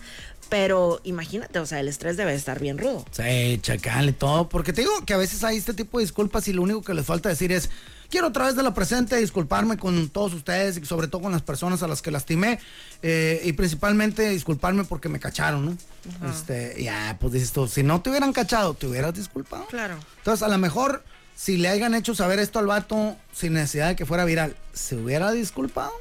[0.49, 3.05] pero imagínate, o sea, el estrés debe estar bien rudo.
[3.11, 4.49] Sí, chacal y todo.
[4.49, 6.93] Porque te digo que a veces hay este tipo de disculpas y lo único que
[6.93, 7.69] les falta decir es,
[8.09, 11.41] quiero a través de la presente disculparme con todos ustedes y sobre todo con las
[11.41, 12.59] personas a las que lastimé
[13.01, 15.77] eh, y principalmente disculparme porque me cacharon, ¿no?
[16.29, 19.65] Este, ya, pues dices tú, si no te hubieran cachado, te hubieras disculpado.
[19.67, 19.97] Claro.
[20.17, 21.03] Entonces, a lo mejor,
[21.35, 24.95] si le hayan hecho saber esto al vato sin necesidad de que fuera viral, ¿se
[24.95, 25.91] hubiera disculpado?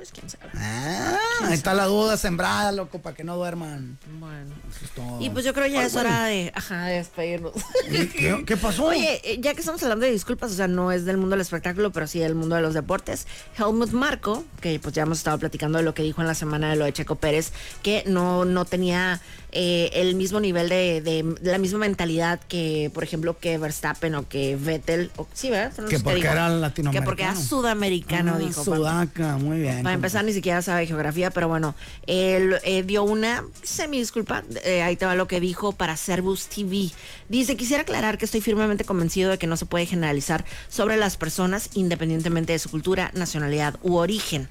[0.00, 0.50] Pues quién sabe.
[0.54, 3.98] Ah, ahí está la duda sembrada, loco, para que no duerman.
[4.18, 4.54] Bueno.
[4.70, 5.20] Eso es todo.
[5.20, 7.52] Y pues yo creo ya Ay, es hora de, ajá, de despedirnos.
[7.90, 8.86] ¿Qué, qué pasó?
[8.86, 11.42] Oye, eh, ya que estamos hablando de disculpas, o sea, no es del mundo del
[11.42, 13.26] espectáculo, pero sí del mundo de los deportes.
[13.58, 16.70] Helmut Marco, que pues ya hemos estado platicando de lo que dijo en la semana
[16.70, 19.20] de lo de Checo Pérez, que no, no tenía
[19.52, 24.14] eh, el mismo nivel de, de- de la misma mentalidad que, por ejemplo, que Verstappen
[24.14, 25.10] o que Vettel.
[25.16, 25.72] O, sí, ¿verdad?
[25.72, 26.32] Fueron Que los porque dijo.
[26.32, 27.04] era Que latinoamericano.
[27.04, 28.64] porque era sudamericano, Ah, dijo.
[28.64, 29.82] Sudaca, muy bien.
[29.82, 31.74] Para empezar, ni siquiera sabe geografía, pero bueno,
[32.06, 34.44] él eh, dio una semi disculpa.
[34.64, 36.90] eh, ahí te va lo que dijo para Servus TV.
[37.28, 41.16] Dice: Quisiera aclarar que estoy firmemente convencido de que no se puede generalizar sobre las
[41.16, 44.48] personas independientemente de su cultura, nacionalidad u origen.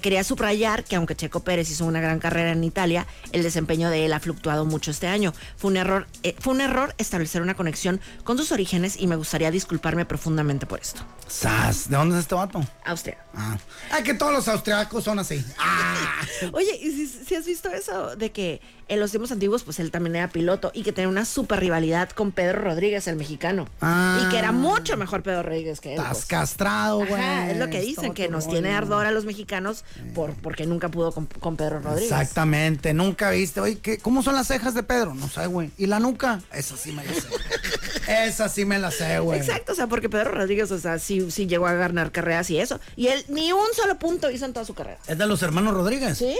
[0.00, 4.04] Quería subrayar que aunque Checo Pérez hizo una gran carrera en Italia, el desempeño de
[4.04, 5.34] él fluctuado mucho este año.
[5.56, 9.16] Fue un error, eh, fue un error establecer una conexión con sus orígenes y me
[9.16, 11.02] gustaría disculparme profundamente por esto.
[11.28, 12.64] Sas, ¿de dónde es este vato?
[12.84, 13.18] Austria.
[13.34, 13.58] Ah,
[13.90, 15.44] ah que todos los austriacos son así.
[15.58, 18.60] Ah, Oye, ¿y si, si has visto eso de que
[18.92, 22.10] en los tiempos antiguos, pues él también era piloto y que tenía una super rivalidad
[22.10, 23.66] con Pedro Rodríguez, el mexicano?
[23.80, 24.20] Ah.
[24.22, 25.98] Y que era mucho mejor Pedro Rodríguez que él.
[25.98, 26.26] estás pues.
[26.26, 27.50] castrado, güey.
[27.50, 29.84] Es lo que dicen, que nos tiene ardor a los mexicanos
[30.14, 32.12] por, porque nunca pudo con, con Pedro Rodríguez.
[32.12, 33.60] Exactamente, nunca viste.
[33.60, 35.14] Oye, ¿qué, ¿cómo son las cejas de Pedro?
[35.14, 35.70] No sé, güey.
[35.78, 36.40] ¿Y la nuca?
[36.52, 37.28] Esa sí me la sé.
[38.08, 39.38] Esa sí me la sé, güey.
[39.38, 42.58] Exacto, o sea, porque Pedro Rodríguez, o sea, sí, sí llegó a ganar carreras y
[42.58, 42.80] eso.
[42.96, 44.98] Y él ni un solo punto hizo en toda su carrera.
[45.06, 46.18] ¿Es de los hermanos Rodríguez?
[46.18, 46.36] Sí.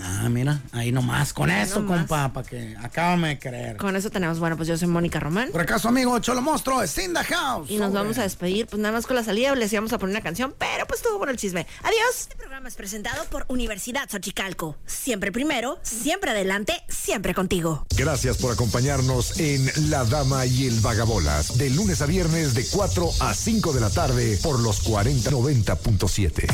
[0.00, 1.32] Ah, mira, ahí nomás.
[1.32, 1.89] Con eso, nomás.
[1.98, 3.76] Compa, para que acábame de creer.
[3.76, 5.50] Con eso tenemos, bueno, pues yo soy Mónica Román.
[5.52, 7.70] Por acaso, amigo, Cholo Monstruo, es in the house.
[7.70, 8.02] Y nos Sobre.
[8.02, 10.54] vamos a despedir, pues nada más con la salida les íbamos a poner una canción,
[10.58, 11.66] pero pues estuvo bueno el chisme.
[11.82, 12.20] Adiós.
[12.20, 14.76] Este programa es presentado por Universidad Xochicalco.
[14.86, 17.86] Siempre primero, siempre adelante, siempre contigo.
[17.96, 23.08] Gracias por acompañarnos en La Dama y el Vagabolas, de lunes a viernes de 4
[23.20, 26.46] a 5 de la tarde por los 4090.7.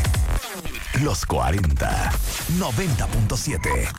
[1.03, 2.12] Los 40
[2.59, 3.97] 90.7.